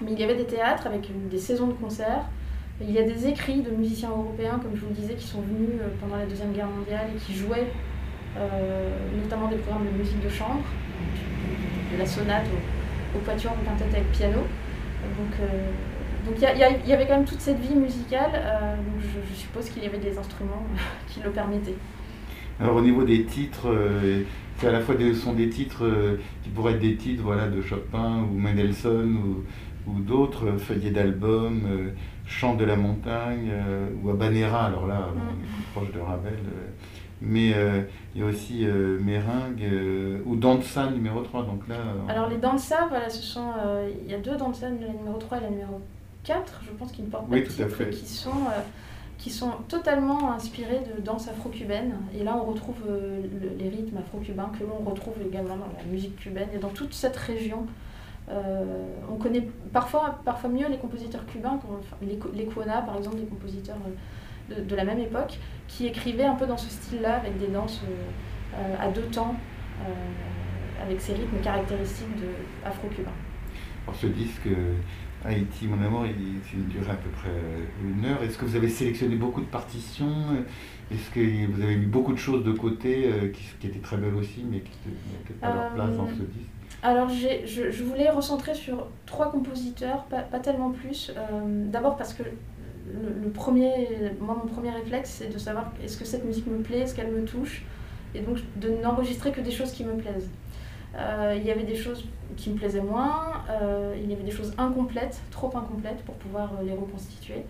Mais 0.00 0.12
il 0.12 0.18
y 0.18 0.24
avait 0.24 0.36
des 0.36 0.46
théâtres 0.46 0.86
avec 0.86 1.08
des 1.30 1.38
saisons 1.38 1.68
de 1.68 1.72
concerts. 1.72 2.24
Il 2.80 2.90
y 2.90 2.98
a 2.98 3.04
des 3.04 3.28
écrits 3.28 3.62
de 3.62 3.70
musiciens 3.70 4.10
européens, 4.10 4.58
comme 4.60 4.74
je 4.74 4.80
vous 4.80 4.88
le 4.88 4.94
disais, 4.94 5.14
qui 5.14 5.26
sont 5.26 5.40
venus 5.40 5.80
euh, 5.80 5.88
pendant 6.00 6.16
la 6.16 6.26
Deuxième 6.26 6.52
Guerre 6.52 6.66
mondiale 6.66 7.06
et 7.14 7.18
qui 7.18 7.32
jouaient 7.34 7.70
euh, 8.36 8.88
notamment 9.22 9.48
des 9.48 9.56
programmes 9.56 9.86
de 9.86 9.96
musique 9.96 10.22
de 10.22 10.28
chambre, 10.28 10.64
de 11.92 11.98
la 11.98 12.04
sonate 12.04 12.46
au, 12.46 13.18
au 13.18 13.20
quatuor 13.20 13.52
ou 13.52 13.64
quintette 13.64 13.94
avec 13.94 14.10
piano. 14.10 14.40
Donc, 14.40 15.40
euh, 15.40 15.70
donc 16.26 16.34
il 16.38 16.88
y, 16.88 16.92
avait 16.92 17.06
quand 17.06 17.16
même 17.16 17.26
toute 17.26 17.40
cette 17.40 17.60
vie 17.60 17.76
musicale, 17.76 18.32
donc 18.32 19.02
je, 19.02 19.34
suppose 19.34 19.68
qu'il 19.68 19.84
y 19.84 19.86
avait 19.86 19.98
des 19.98 20.16
instruments 20.16 20.64
qui 21.06 21.20
le 21.20 21.30
permettaient. 21.30 21.76
Alors 22.58 22.76
au 22.76 22.80
niveau 22.80 23.04
des 23.04 23.24
titres, 23.24 23.68
c'est 24.58 24.68
à 24.68 24.72
la 24.72 24.80
fois 24.80 24.94
des, 24.94 25.14
sont 25.14 25.32
des 25.32 25.48
titres 25.48 25.84
qui 26.42 26.50
pourraient 26.50 26.74
être 26.74 26.80
des 26.80 26.96
titres 26.96 27.22
voilà, 27.22 27.48
de 27.48 27.60
Chopin 27.60 28.22
ou 28.22 28.38
Mendelssohn 28.38 29.16
ou, 29.16 29.44
ou 29.86 30.00
d'autres 30.00 30.52
feuillets 30.58 30.90
d'albums, 30.90 31.62
euh, 31.66 31.90
Chants 32.26 32.54
de 32.54 32.64
la 32.64 32.76
montagne 32.76 33.50
euh, 33.52 33.86
ou 34.02 34.08
Habanera, 34.08 34.66
alors 34.66 34.86
là, 34.86 35.08
mm. 35.14 35.74
proche 35.74 35.92
de 35.92 36.00
Ravel. 36.00 36.32
Euh, 36.32 36.70
mais 37.20 37.54
il 38.14 38.20
y 38.20 38.24
a 38.24 38.26
aussi 38.26 38.66
Meringue 38.66 39.64
ou 40.26 40.36
Dansa 40.36 40.90
numéro 40.90 41.22
3. 41.22 41.44
Donc 41.44 41.66
là, 41.68 41.76
alors 42.06 42.28
les 42.28 42.36
Dansa, 42.36 42.86
voilà, 42.90 43.08
ce 43.08 43.22
sont, 43.22 43.52
il 44.04 44.10
y 44.10 44.14
a 44.14 44.18
deux 44.18 44.36
Dansa, 44.36 44.68
la 44.68 44.88
numéro 44.88 45.16
3 45.18 45.38
et 45.38 45.40
la 45.42 45.50
numéro 45.50 45.80
4, 46.24 46.62
je 46.66 46.70
pense, 46.72 46.92
qui 46.92 47.02
ne 47.02 47.06
portent 47.06 47.28
pas 47.28 47.34
oui, 47.34 47.44
tout 47.44 47.62
à 47.62 47.68
fait. 47.68 47.88
qui 47.88 48.04
sont 48.04 48.30
qui 49.18 49.30
sont 49.30 49.52
totalement 49.68 50.32
inspirés 50.32 50.80
de 50.94 51.00
danse 51.00 51.28
afro-cubaine. 51.28 51.94
Et 52.18 52.24
là, 52.24 52.36
on 52.36 52.50
retrouve 52.50 52.82
les 53.58 53.68
rythmes 53.68 53.98
afro-cubains 53.98 54.50
que 54.58 54.64
l'on 54.64 54.88
retrouve 54.88 55.14
également 55.26 55.56
dans 55.56 55.68
la 55.78 55.84
musique 55.90 56.16
cubaine 56.16 56.48
et 56.54 56.58
dans 56.58 56.68
toute 56.68 56.92
cette 56.92 57.16
région 57.16 57.66
euh, 58.30 58.64
on 59.10 59.16
connaît 59.16 59.46
parfois, 59.72 60.18
parfois 60.24 60.48
mieux 60.48 60.68
les 60.68 60.78
compositeurs 60.78 61.26
cubains, 61.26 61.60
les, 62.00 62.18
les 62.34 62.44
par 62.46 62.96
exemple, 62.96 63.16
des 63.16 63.26
compositeurs 63.26 63.76
euh, 64.50 64.64
de, 64.64 64.74
la 64.76 64.84
même 64.84 64.98
époque, 64.98 65.38
qui 65.68 65.86
écrivaient 65.86 66.24
un 66.24 66.34
peu 66.34 66.46
dans 66.46 66.56
ce 66.56 66.70
style-là, 66.70 67.16
avec 67.16 67.38
des 67.38 67.48
danses 67.48 67.82
euh, 68.54 68.76
à 68.80 68.88
deux 68.88 69.02
temps, 69.02 69.34
avec 70.82 71.00
ces 71.00 71.12
rythmes 71.12 71.38
caractéristiques 71.42 72.16
de 72.16 72.28
afro-cubains. 72.66 73.10
Ce 73.92 74.06
disque 74.06 74.48
Haïti, 75.24 75.66
mon 75.66 75.82
amour, 75.84 76.04
il, 76.06 76.58
une 76.58 76.66
durée 76.66 76.90
à 76.90 76.96
peu 76.96 77.08
près 77.10 77.30
une 77.82 78.04
heure. 78.04 78.22
Est-ce 78.22 78.36
que 78.36 78.44
vous 78.44 78.56
avez 78.56 78.68
sélectionné 78.68 79.16
beaucoup 79.16 79.40
de 79.40 79.46
partitions? 79.46 80.14
Est-ce 80.90 81.10
que 81.10 81.50
vous 81.50 81.62
avez 81.62 81.76
mis 81.76 81.86
beaucoup 81.86 82.12
de 82.12 82.18
choses 82.18 82.44
de 82.44 82.52
côté 82.52 83.10
qui, 83.60 83.66
étaient 83.66 83.78
très 83.78 83.96
belles 83.96 84.14
aussi, 84.14 84.44
mais 84.48 84.60
qui 84.60 84.70
n'étaient 84.86 85.40
pas 85.40 85.54
leur 85.54 85.72
place 85.72 85.96
dans 85.96 86.08
ce 86.08 86.22
disque? 86.22 86.50
alors 86.84 87.08
je, 87.08 87.70
je, 87.70 87.82
voulais 87.82 88.10
recentrer 88.10 88.54
sur 88.54 88.86
trois 89.06 89.30
compositeurs, 89.30 90.04
pas, 90.04 90.20
pas 90.20 90.38
tellement 90.38 90.70
plus. 90.70 91.10
Euh, 91.16 91.64
d'abord 91.66 91.96
parce 91.96 92.12
que 92.12 92.22
le, 92.22 93.30
premier, 93.30 93.88
moi 94.20 94.36
mon 94.40 94.48
premier 94.48 94.70
réflexe 94.70 95.16
c'est 95.18 95.32
de 95.32 95.38
savoir 95.38 95.72
est-ce 95.82 95.96
que 95.96 96.04
cette 96.04 96.24
musique 96.26 96.46
me 96.46 96.58
plaît, 96.58 96.80
est-ce 96.80 96.94
qu'elle 96.94 97.10
me 97.10 97.24
touche, 97.24 97.64
et 98.14 98.20
donc 98.20 98.38
de 98.56 98.68
n'enregistrer 98.82 99.32
que 99.32 99.40
des 99.40 99.50
choses 99.50 99.72
qui 99.72 99.82
me 99.82 99.94
plaisent. 99.94 100.28
Euh, 100.96 101.34
il 101.36 101.44
y 101.44 101.50
avait 101.50 101.64
des 101.64 101.74
choses 101.74 102.04
qui 102.36 102.50
me 102.50 102.56
plaisaient 102.56 102.80
moins, 102.80 103.44
euh, 103.50 103.96
il 104.00 104.08
y 104.08 104.12
avait 104.12 104.22
des 104.22 104.30
choses 104.30 104.54
incomplètes, 104.58 105.20
trop 105.30 105.56
incomplètes 105.56 106.02
pour 106.04 106.14
pouvoir 106.14 106.50
les 106.64 106.72
reconstituer. 106.72 107.44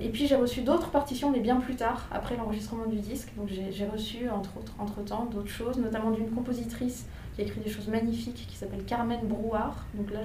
et 0.00 0.08
puis 0.08 0.26
j'ai 0.26 0.36
reçu 0.36 0.62
d'autres 0.62 0.90
partitions, 0.90 1.30
mais 1.30 1.40
bien 1.40 1.56
plus 1.56 1.76
tard, 1.76 2.08
après 2.10 2.34
l'enregistrement 2.36 2.86
du 2.86 2.96
disque. 2.96 3.30
Donc 3.36 3.48
j'ai 3.48 3.86
reçu 3.86 4.30
entre 4.30 4.56
autres, 4.58 4.72
entre 4.78 5.04
temps, 5.04 5.26
d'autres 5.30 5.50
choses, 5.50 5.78
notamment 5.78 6.10
d'une 6.10 6.30
compositrice 6.30 7.06
qui 7.34 7.42
a 7.42 7.44
écrit 7.44 7.60
des 7.60 7.70
choses 7.70 7.88
magnifiques, 7.88 8.46
qui 8.48 8.56
s'appelle 8.56 8.84
Carmen 8.84 9.20
Brouard. 9.24 9.84
Donc 9.94 10.10
là, 10.10 10.20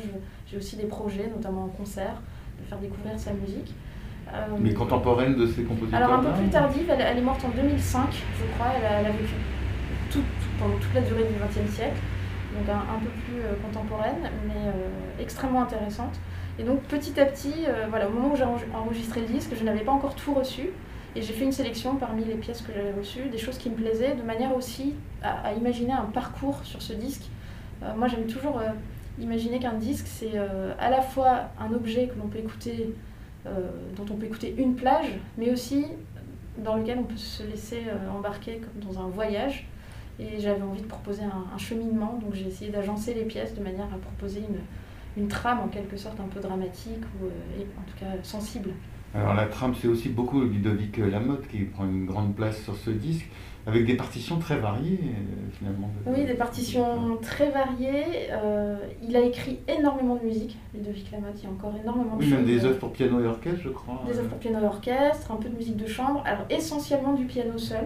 j'ai 0.48 0.58
aussi 0.58 0.78
des 0.78 0.86
projets, 0.86 1.30
notamment 1.36 1.66
en 1.66 1.70
concert, 1.70 2.22
de 2.60 2.66
faire 2.66 2.80
découvrir 2.80 3.20
sa 3.20 3.34
musique. 3.34 3.74
Euh, 4.34 4.48
Mais 4.60 4.74
contemporaine 4.74 5.36
de 5.36 5.46
ces 5.46 5.64
compositeurs 5.64 6.02
Alors 6.02 6.20
un 6.20 6.24
peu 6.24 6.32
plus 6.32 6.50
tardive, 6.50 6.90
elle, 6.90 7.18
est 7.18 7.22
morte 7.22 7.44
en 7.46 7.50
2005, 7.50 8.08
je 8.12 8.54
crois. 8.56 8.72
Elle 8.78 9.06
a, 9.06 9.12
vécu 9.12 9.34
pendant 10.60 10.78
toute 10.78 10.94
la 10.94 11.02
durée 11.02 11.24
du 11.24 11.34
XXe 11.34 11.72
siècle, 11.74 11.98
donc 12.54 12.70
un, 12.70 13.00
peu 13.00 13.10
plus 13.26 13.42
euh, 13.42 13.54
contemporaine, 13.62 14.30
mais 14.48 14.68
euh, 14.68 15.22
extrêmement 15.22 15.64
intéressante. 15.64 16.20
Et 16.58 16.64
donc 16.64 16.82
petit 16.84 17.20
à 17.20 17.26
petit, 17.26 17.66
voilà, 17.90 18.08
au 18.08 18.12
moment 18.12 18.32
où 18.32 18.38
j'ai 18.38 18.46
enregistré 18.74 19.20
le 19.20 19.28
disque, 19.28 19.52
je 19.60 19.64
n'avais 19.66 19.82
pas 19.82 19.92
encore 19.92 20.16
tout 20.16 20.34
reçu. 20.34 20.70
Et 21.16 21.22
j'ai 21.22 21.32
fait 21.32 21.46
une 21.46 21.54
sélection 21.54 21.96
parmi 21.96 22.26
les 22.26 22.36
pièces 22.36 22.62
que 22.62 22.74
j'avais 22.74 22.92
reçues, 22.92 23.30
des 23.30 23.38
choses 23.38 23.58
qui 23.58 23.70
me 23.70 23.76
plaisaient, 23.76 24.16
de 24.16 24.22
manière 24.22 24.54
aussi 24.56 24.96
à, 25.24 25.54
imaginer 25.54 25.94
un 25.94 26.06
parcours 26.14 26.60
sur 26.66 26.82
ce 26.82 26.92
disque. 26.92 27.24
Euh, 27.84 27.94
moi, 27.96 28.10
j'aime 28.10 28.28
toujours 28.28 28.60
euh, 28.60 28.68
imaginer 29.20 29.60
qu'un 29.60 29.74
disque, 29.74 30.08
c'est 30.08 30.34
euh, 30.36 30.74
à 30.78 30.90
la 30.90 31.02
fois 31.02 31.46
un 31.58 31.74
objet 31.74 32.08
que 32.08 32.20
l'on 32.20 32.28
peut 32.28 32.40
écouter, 32.40 32.94
dont 33.96 34.06
on 34.12 34.16
peut 34.16 34.26
écouter 34.26 34.56
une 34.58 34.74
plage, 34.74 35.20
mais 35.38 35.52
aussi 35.52 35.86
dans 36.58 36.78
lequel 36.78 36.98
on 36.98 37.04
peut 37.04 37.16
se 37.16 37.44
laisser 37.44 37.84
embarquer 38.12 38.60
comme 38.60 38.92
dans 38.92 39.00
un 39.00 39.08
voyage. 39.08 39.68
Et 40.20 40.40
j'avais 40.40 40.62
envie 40.62 40.82
de 40.82 40.88
proposer 40.88 41.24
un, 41.24 41.58
cheminement, 41.58 42.20
donc 42.22 42.34
j'ai 42.34 42.48
essayé 42.48 42.72
d'agencer 42.72 43.14
les 43.14 43.26
pièces 43.26 43.54
de 43.54 43.62
manière 43.62 43.88
à 43.94 43.98
proposer 43.98 44.40
une, 44.40 45.22
une, 45.22 45.28
trame 45.28 45.60
en 45.60 45.68
quelque 45.68 45.98
sorte 45.98 46.20
un 46.20 46.28
peu 46.28 46.40
dramatique 46.40 47.04
ou 47.22 47.26
en 47.26 47.84
tout 47.84 47.98
cas 48.00 48.12
sensible. 48.24 48.72
Alors 49.16 49.34
la 49.34 49.46
trame, 49.46 49.74
c'est 49.80 49.88
aussi 49.88 50.10
beaucoup 50.10 50.42
Ludovic 50.42 50.98
Lamotte 50.98 51.48
qui 51.48 51.60
prend 51.60 51.86
une 51.86 52.06
grande 52.06 52.36
place 52.36 52.62
sur 52.62 52.76
ce 52.76 52.90
disque, 52.90 53.30
avec 53.66 53.86
des 53.86 53.96
partitions 53.96 54.38
très 54.40 54.58
variées 54.58 55.00
euh, 55.02 55.58
finalement. 55.58 55.90
Oui, 56.06 56.26
des 56.26 56.34
partitions 56.34 57.18
très 57.22 57.50
variées. 57.50 58.30
Euh, 58.32 58.78
il 59.02 59.16
a 59.16 59.22
écrit 59.22 59.60
énormément 59.68 60.16
de 60.16 60.26
musique, 60.26 60.58
Ludovic 60.74 61.12
Lamotte, 61.12 61.38
il 61.38 61.44
y 61.46 61.48
a 61.48 61.50
encore 61.50 61.74
énormément 61.82 62.18
de 62.18 62.24
oui, 62.24 62.30
même 62.30 62.46
des 62.46 62.66
œuvres 62.66 62.78
pour 62.78 62.92
piano 62.92 63.20
et 63.22 63.26
orchestre, 63.26 63.62
je 63.64 63.70
crois. 63.70 64.04
Des 64.06 64.20
œuvres 64.20 64.30
pour 64.30 64.38
piano 64.38 64.60
et 64.60 64.66
orchestre, 64.66 65.32
un 65.32 65.38
peu 65.38 65.50
de 65.50 65.56
musique 65.56 65.78
de 65.78 65.88
chambre, 65.88 66.22
alors 66.26 66.46
essentiellement 66.50 67.14
du 67.14 67.26
piano 67.26 67.58
seul. 67.58 67.86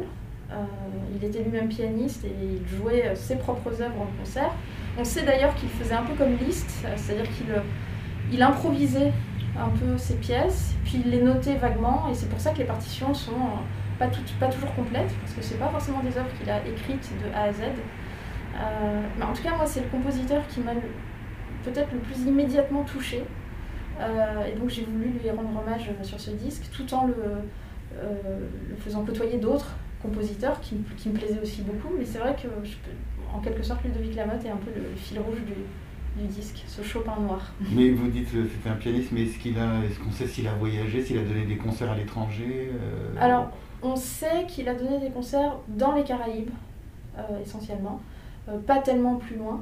Il 1.16 1.24
était 1.24 1.44
lui-même 1.44 1.70
pianiste 1.70 2.26
et 2.26 2.34
il 2.42 2.78
jouait 2.78 3.14
ses 3.16 3.36
propres 3.36 3.82
œuvres 3.82 4.02
en 4.02 4.08
concert. 4.18 4.52
On 4.98 5.04
sait 5.04 5.24
d'ailleurs 5.24 5.54
qu'il 5.56 5.70
faisait 5.70 5.94
un 5.94 6.04
peu 6.04 6.14
comme 6.16 6.36
Liszt, 6.38 6.86
c'est-à-dire 6.96 7.30
qu'il 7.30 7.46
il 8.32 8.42
improvisait 8.42 9.12
un 9.58 9.70
peu 9.70 9.98
ses 9.98 10.16
pièces, 10.16 10.76
puis 10.84 11.02
il 11.04 11.12
les 11.12 11.22
notait 11.22 11.56
vaguement, 11.56 12.08
et 12.10 12.14
c'est 12.14 12.30
pour 12.30 12.40
ça 12.40 12.52
que 12.52 12.60
les 12.60 12.66
partitions 12.66 13.14
sont 13.14 13.32
pas, 13.98 14.08
pas 14.40 14.48
toujours 14.48 14.74
complètes, 14.76 15.14
parce 15.20 15.34
que 15.34 15.42
c'est 15.42 15.58
pas 15.60 15.70
forcément 15.70 16.00
des 16.00 16.18
œuvres 16.18 16.32
qu'il 16.40 16.50
a 16.50 16.66
écrites 16.66 17.10
de 17.24 17.34
A 17.36 17.44
à 17.44 17.54
Z. 17.54 17.62
Euh, 18.56 19.02
en 19.22 19.34
tout 19.34 19.44
cas, 19.44 19.56
moi, 19.56 19.66
c'est 19.66 19.82
le 19.82 19.88
compositeur 19.88 20.46
qui 20.48 20.62
m'a 20.62 20.74
peut-être 21.64 21.92
le 21.92 22.00
plus 22.00 22.22
immédiatement 22.22 22.84
touché. 22.84 23.24
Euh, 24.00 24.46
et 24.46 24.58
donc 24.58 24.70
j'ai 24.70 24.86
voulu 24.86 25.10
lui 25.10 25.30
rendre 25.30 25.50
hommage 25.62 25.90
sur 26.04 26.20
ce 26.20 26.32
disque, 26.32 26.70
tout 26.72 26.94
en 26.94 27.10
euh, 27.10 27.42
le 28.70 28.76
faisant 28.78 29.04
côtoyer 29.04 29.38
d'autres 29.38 29.76
compositeurs 30.02 30.60
qui, 30.62 30.78
qui, 30.98 31.10
me 31.10 31.16
plaisaient 31.16 31.42
aussi 31.42 31.62
beaucoup. 31.62 31.94
Mais 31.98 32.06
c'est 32.06 32.20
vrai 32.20 32.36
que, 32.36 32.48
je 32.64 32.76
en 33.34 33.40
quelque 33.40 33.64
sorte, 33.64 33.84
Ludovic 33.84 34.16
Lamotte 34.16 34.46
est 34.46 34.50
un 34.50 34.58
peu 34.58 34.72
le 34.76 34.96
fil 34.96 35.20
rouge 35.20 35.42
du, 35.46 35.54
du 36.18 36.28
disque, 36.28 36.64
ce 36.68 36.82
Chopin 36.82 37.16
noir. 37.20 37.54
Mais 37.72 37.92
vous 37.92 38.08
dites 38.08 38.32
que 38.32 38.48
c'était 38.48 38.70
un 38.70 38.76
pianiste, 38.76 39.12
mais 39.12 39.24
est-ce 39.24 39.38
qu'il 39.40 39.58
a, 39.58 39.84
est-ce 39.86 40.00
qu'on 40.00 40.12
sait 40.12 40.28
s'il 40.28 40.48
a 40.48 40.54
voyagé, 40.54 41.04
s'il 41.04 41.18
a 41.18 41.24
donné 41.24 41.46
des 41.46 41.58
concerts 41.58 41.92
à 41.92 41.96
l'étranger 41.96 42.72
euh, 42.74 43.16
Alors, 43.20 43.52
on 43.82 43.96
sait 43.96 44.46
qu'il 44.48 44.68
a 44.68 44.74
donné 44.74 45.00
des 45.00 45.10
concerts 45.10 45.58
dans 45.68 45.94
les 45.94 46.04
Caraïbes, 46.04 46.50
euh, 47.18 47.22
essentiellement, 47.44 48.02
euh, 48.50 48.58
pas 48.60 48.80
tellement 48.80 49.16
plus 49.16 49.38
loin. 49.38 49.62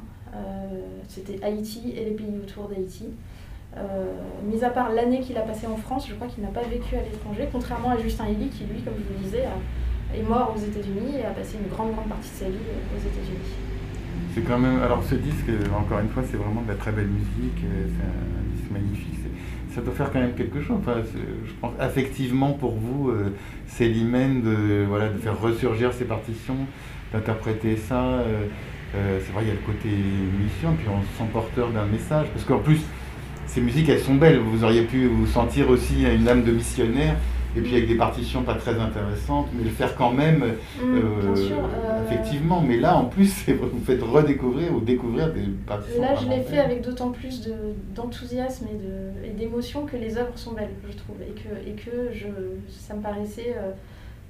c'était 1.07 1.43
Haïti 1.43 1.93
et 1.95 2.05
les 2.05 2.11
pays 2.11 2.37
autour 2.43 2.67
d'Haïti. 2.67 3.05
mis 4.43 4.63
à 4.63 4.69
part 4.69 4.91
l'année 4.91 5.21
qu'il 5.21 5.37
a 5.37 5.41
passée 5.41 5.67
en 5.67 5.77
France, 5.77 6.07
je 6.07 6.13
crois 6.15 6.27
qu'il 6.27 6.43
n'a 6.43 6.49
pas 6.49 6.63
vécu 6.63 6.95
à 6.95 7.01
l'étranger, 7.01 7.47
contrairement 7.51 7.91
à 7.91 7.97
Justin 7.97 8.27
Hilly 8.27 8.49
qui, 8.49 8.65
lui, 8.65 8.81
comme 8.81 8.93
je 8.97 9.03
vous 9.03 9.19
le 9.19 9.23
disais, 9.23 9.45
est 10.15 10.23
mort 10.23 10.55
aux 10.55 10.59
États-Unis 10.59 11.17
et 11.19 11.25
a 11.25 11.31
passé 11.31 11.57
une 11.61 11.69
grande, 11.69 11.93
grande 11.93 12.09
partie 12.09 12.29
de 12.29 12.35
sa 12.35 12.49
vie 12.49 12.67
aux 12.95 12.99
États-Unis. 12.99 13.53
C'est 14.33 14.41
quand 14.41 14.59
même. 14.59 14.81
Alors, 14.81 15.03
ce 15.03 15.15
disque, 15.15 15.49
encore 15.75 15.99
une 15.99 16.09
fois, 16.09 16.23
c'est 16.29 16.37
vraiment 16.37 16.61
de 16.61 16.67
la 16.67 16.75
très 16.75 16.91
belle 16.91 17.07
musique. 17.07 17.63
Euh, 17.63 17.87
c'est 17.87 18.05
un 18.05 18.55
disque 18.55 18.71
magnifique. 18.71 19.13
Ça 19.73 19.81
doit 19.81 19.93
faire 19.93 20.11
quand 20.11 20.19
même 20.19 20.33
quelque 20.33 20.61
chose. 20.61 20.77
Enfin, 20.79 21.01
je 21.03 21.53
pense 21.59 21.73
affectivement 21.79 22.53
pour 22.53 22.75
vous, 22.75 23.09
euh, 23.09 23.33
Célimène, 23.67 24.41
de, 24.41 24.85
voilà, 24.87 25.09
de 25.09 25.17
faire 25.17 25.39
ressurgir 25.39 25.93
ces 25.93 26.05
partitions, 26.05 26.57
d'interpréter 27.13 27.77
ça. 27.77 28.03
Euh, 28.03 28.45
c'est 28.93 29.33
vrai, 29.33 29.43
il 29.43 29.47
y 29.47 29.51
a 29.51 29.53
le 29.53 29.59
côté 29.59 29.89
mission, 29.89 30.73
puis 30.77 30.87
on 30.87 31.01
se 31.01 31.17
sent 31.17 31.29
porteur 31.31 31.69
d'un 31.69 31.85
message. 31.85 32.27
Parce 32.33 32.45
qu'en 32.45 32.59
plus, 32.59 32.81
ces 33.45 33.61
musiques, 33.61 33.89
elles 33.89 33.99
sont 33.99 34.15
belles. 34.15 34.39
Vous 34.39 34.63
auriez 34.63 34.83
pu 34.83 35.07
vous 35.07 35.27
sentir 35.27 35.69
aussi 35.69 36.05
une 36.05 36.27
âme 36.27 36.43
de 36.43 36.51
missionnaire 36.51 37.15
et 37.57 37.61
puis 37.61 37.75
avec 37.75 37.87
des 37.87 37.95
partitions 37.95 38.43
pas 38.43 38.53
très 38.53 38.79
intéressantes, 38.79 39.47
mais 39.53 39.63
le 39.63 39.69
faire 39.69 39.95
quand 39.95 40.11
même, 40.11 40.39
mm, 40.39 40.95
euh, 40.95 41.01
euh, 41.35 42.03
effectivement. 42.05 42.61
Mais 42.61 42.77
là, 42.77 42.95
en 42.95 43.05
plus, 43.05 43.49
vous 43.49 43.83
faites 43.83 44.03
redécouvrir 44.03 44.73
ou 44.73 44.79
découvrir 44.79 45.33
des 45.33 45.47
partitions. 45.65 46.01
Là, 46.01 46.15
je 46.15 46.27
l'ai 46.27 46.41
fait 46.41 46.59
avec 46.59 46.81
d'autant 46.81 47.09
plus 47.09 47.49
d'enthousiasme 47.95 48.67
et 49.25 49.29
d'émotion 49.31 49.85
que 49.85 49.97
les 49.97 50.17
œuvres 50.17 50.37
sont 50.37 50.53
belles, 50.53 50.73
je 50.87 50.95
trouve, 50.95 51.17
et 51.21 51.31
que, 51.31 51.69
et 51.69 51.73
que 51.73 52.13
je, 52.13 52.27
ça 52.69 52.93
me 52.93 53.01
paraissait 53.01 53.55
euh, 53.57 53.71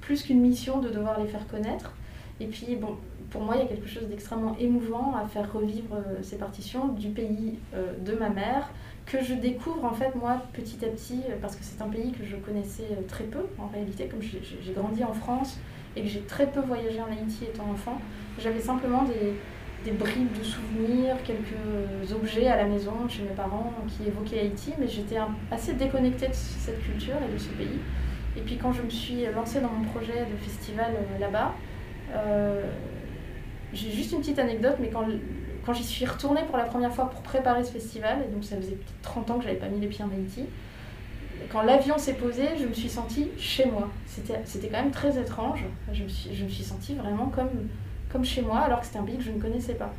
plus 0.00 0.22
qu'une 0.22 0.40
mission 0.40 0.80
de 0.80 0.88
devoir 0.88 1.20
les 1.20 1.26
faire 1.26 1.46
connaître. 1.48 1.92
Et 2.40 2.46
puis, 2.46 2.76
bon, 2.76 2.96
pour 3.30 3.42
moi, 3.42 3.56
il 3.56 3.60
y 3.60 3.64
a 3.64 3.66
quelque 3.66 3.88
chose 3.88 4.08
d'extrêmement 4.08 4.56
émouvant 4.58 5.14
à 5.16 5.26
faire 5.26 5.52
revivre 5.52 5.96
ces 6.22 6.36
partitions 6.36 6.88
du 6.88 7.08
pays 7.08 7.58
de 7.74 8.14
ma 8.14 8.30
mère, 8.30 8.70
que 9.08 9.24
je 9.24 9.34
découvre 9.34 9.84
en 9.84 9.92
fait 9.92 10.14
moi 10.14 10.42
petit 10.52 10.84
à 10.84 10.88
petit 10.88 11.22
euh, 11.30 11.36
parce 11.40 11.56
que 11.56 11.64
c'est 11.64 11.80
un 11.80 11.88
pays 11.88 12.12
que 12.12 12.24
je 12.24 12.36
connaissais 12.36 12.88
euh, 12.92 13.02
très 13.08 13.24
peu 13.24 13.46
en 13.58 13.66
réalité 13.68 14.06
comme 14.06 14.20
j'ai 14.20 14.72
grandi 14.72 15.02
en 15.02 15.14
France 15.14 15.58
et 15.96 16.02
que 16.02 16.08
j'ai 16.08 16.20
très 16.20 16.46
peu 16.46 16.60
voyagé 16.60 17.00
en 17.00 17.06
Haïti 17.06 17.44
étant 17.44 17.70
enfant 17.70 17.98
j'avais 18.38 18.60
simplement 18.60 19.04
des, 19.04 19.34
des, 19.84 19.96
bribes 19.96 20.38
de 20.38 20.44
souvenirs 20.44 21.16
quelques 21.24 22.12
objets 22.12 22.48
à 22.48 22.56
la 22.56 22.64
maison 22.64 23.08
chez 23.08 23.22
mes 23.22 23.34
parents 23.34 23.72
qui 23.88 24.06
évoquaient 24.06 24.40
Haïti 24.40 24.74
mais 24.78 24.86
j'étais 24.86 25.16
assez 25.50 25.72
déconnectée 25.72 26.28
de 26.28 26.34
cette 26.34 26.82
culture 26.82 27.16
et 27.26 27.32
de 27.32 27.38
ce 27.38 27.48
pays. 27.48 27.78
Et 28.36 28.40
puis 28.42 28.58
quand 28.58 28.72
je 28.72 28.82
me 28.82 28.90
suis 28.90 29.24
lancée 29.34 29.60
dans 29.60 29.70
mon 29.70 29.84
projet 29.86 30.26
de 30.30 30.36
festival 30.44 30.92
euh, 30.94 31.18
là-bas 31.18 31.54
j'ai 33.72 33.90
juste 33.90 34.12
une 34.12 34.20
petite 34.20 34.38
anecdote 34.38 34.76
mais 34.80 34.88
quand 34.88 35.04
quand 35.68 35.74
j'y 35.74 35.84
suis 35.84 36.06
retournée 36.06 36.40
pour 36.46 36.56
la 36.56 36.64
première 36.64 36.94
fois 36.94 37.10
pour 37.10 37.20
préparer 37.20 37.62
ce 37.62 37.72
festival, 37.72 38.24
et 38.26 38.32
donc 38.32 38.42
ça 38.42 38.56
faisait 38.56 38.72
peut-être 38.72 39.02
30 39.02 39.30
ans 39.30 39.38
que 39.38 39.44
j'avais 39.44 39.58
pas 39.58 39.68
mis 39.68 39.78
les 39.78 39.86
pieds 39.86 40.02
en 40.02 40.08
Haïti, 40.08 40.46
quand 41.52 41.60
l'avion 41.60 41.98
s'est 41.98 42.14
posé, 42.14 42.44
je 42.58 42.64
me 42.64 42.72
suis 42.72 42.88
sentie 42.88 43.28
chez 43.36 43.66
moi. 43.66 43.90
C'était 44.06 44.68
quand 44.68 44.82
même 44.82 44.90
très 44.90 45.18
étrange. 45.20 45.66
Je 45.92 46.04
me 46.04 46.08
suis, 46.08 46.34
je 46.34 46.44
me 46.44 46.48
suis 46.48 46.64
sentie 46.64 46.94
vraiment 46.94 47.26
comme, 47.26 47.68
comme 48.10 48.24
chez 48.24 48.40
moi, 48.40 48.60
alors 48.60 48.80
que 48.80 48.86
c'était 48.86 48.98
un 48.98 49.02
pays 49.02 49.18
que 49.18 49.24
je 49.24 49.30
ne 49.30 49.38
connaissais 49.38 49.74
pas. 49.74 49.92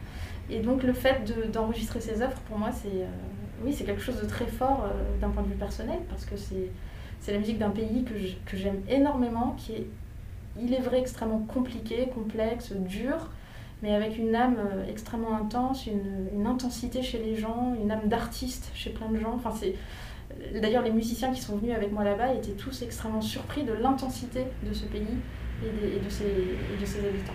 Et 0.49 0.59
donc 0.61 0.81
le 0.81 0.91
fait 0.91 1.23
d'enregistrer 1.51 2.01
ces 2.01 2.23
œuvres, 2.23 2.39
pour 2.47 2.57
moi, 2.57 2.71
c'est 2.71 2.87
euh, 2.87 3.07
oui, 3.63 3.75
quelque 3.75 4.01
chose 4.01 4.19
de 4.19 4.25
très 4.25 4.47
fort 4.47 4.85
euh, 4.85 5.19
d'un 5.21 5.29
point 5.29 5.43
de 5.43 5.49
vue 5.49 5.55
personnel, 5.55 5.99
parce 6.09 6.25
que 6.25 6.35
c'est 6.35 7.31
la 7.31 7.37
musique 7.37 7.59
d'un 7.59 7.69
pays 7.69 8.03
que 8.03 8.57
j'aime 8.57 8.81
énormément, 8.89 9.55
qui 9.55 9.73
est, 9.73 9.87
il 10.59 10.73
est 10.73 10.81
vrai, 10.81 10.99
extrêmement 10.99 11.45
compliqué, 11.47 12.09
complexe, 12.11 12.73
dur, 12.73 13.29
mais 13.81 13.95
avec 13.95 14.17
une 14.17 14.35
âme 14.35 14.57
euh, 14.57 14.85
extrêmement 14.89 15.35
intense, 15.35 15.87
une, 15.87 16.27
une 16.33 16.47
intensité 16.47 17.01
chez 17.01 17.19
les 17.19 17.35
gens, 17.35 17.73
une 17.81 17.91
âme 17.91 18.07
d'artiste 18.07 18.71
chez 18.73 18.89
plein 18.89 19.09
de 19.09 19.17
gens. 19.17 19.33
Enfin, 19.35 19.51
c'est... 19.51 19.75
D'ailleurs, 20.59 20.83
les 20.83 20.91
musiciens 20.91 21.31
qui 21.31 21.41
sont 21.41 21.57
venus 21.57 21.75
avec 21.75 21.91
moi 21.91 22.03
là-bas 22.03 22.33
étaient 22.33 22.51
tous 22.51 22.81
extrêmement 22.83 23.21
surpris 23.21 23.63
de 23.63 23.73
l'intensité 23.73 24.45
de 24.63 24.73
ce 24.73 24.85
pays 24.85 25.17
et, 25.63 25.99
de, 25.99 26.09
ses, 26.09 26.25
et 26.25 26.79
de 26.79 26.85
ses 26.85 26.99
habitants. 26.99 27.33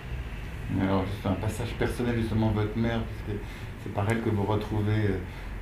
Alors, 0.81 1.03
c'est 1.21 1.27
un 1.27 1.33
passage 1.33 1.73
personnel, 1.77 2.15
justement, 2.15 2.49
votre 2.49 2.77
mère, 2.77 3.01
parce 3.01 3.37
que 3.37 3.43
c'est 3.83 3.93
par 3.93 4.09
elle 4.09 4.21
que 4.21 4.29
vous 4.29 4.43
retrouvez 4.43 5.09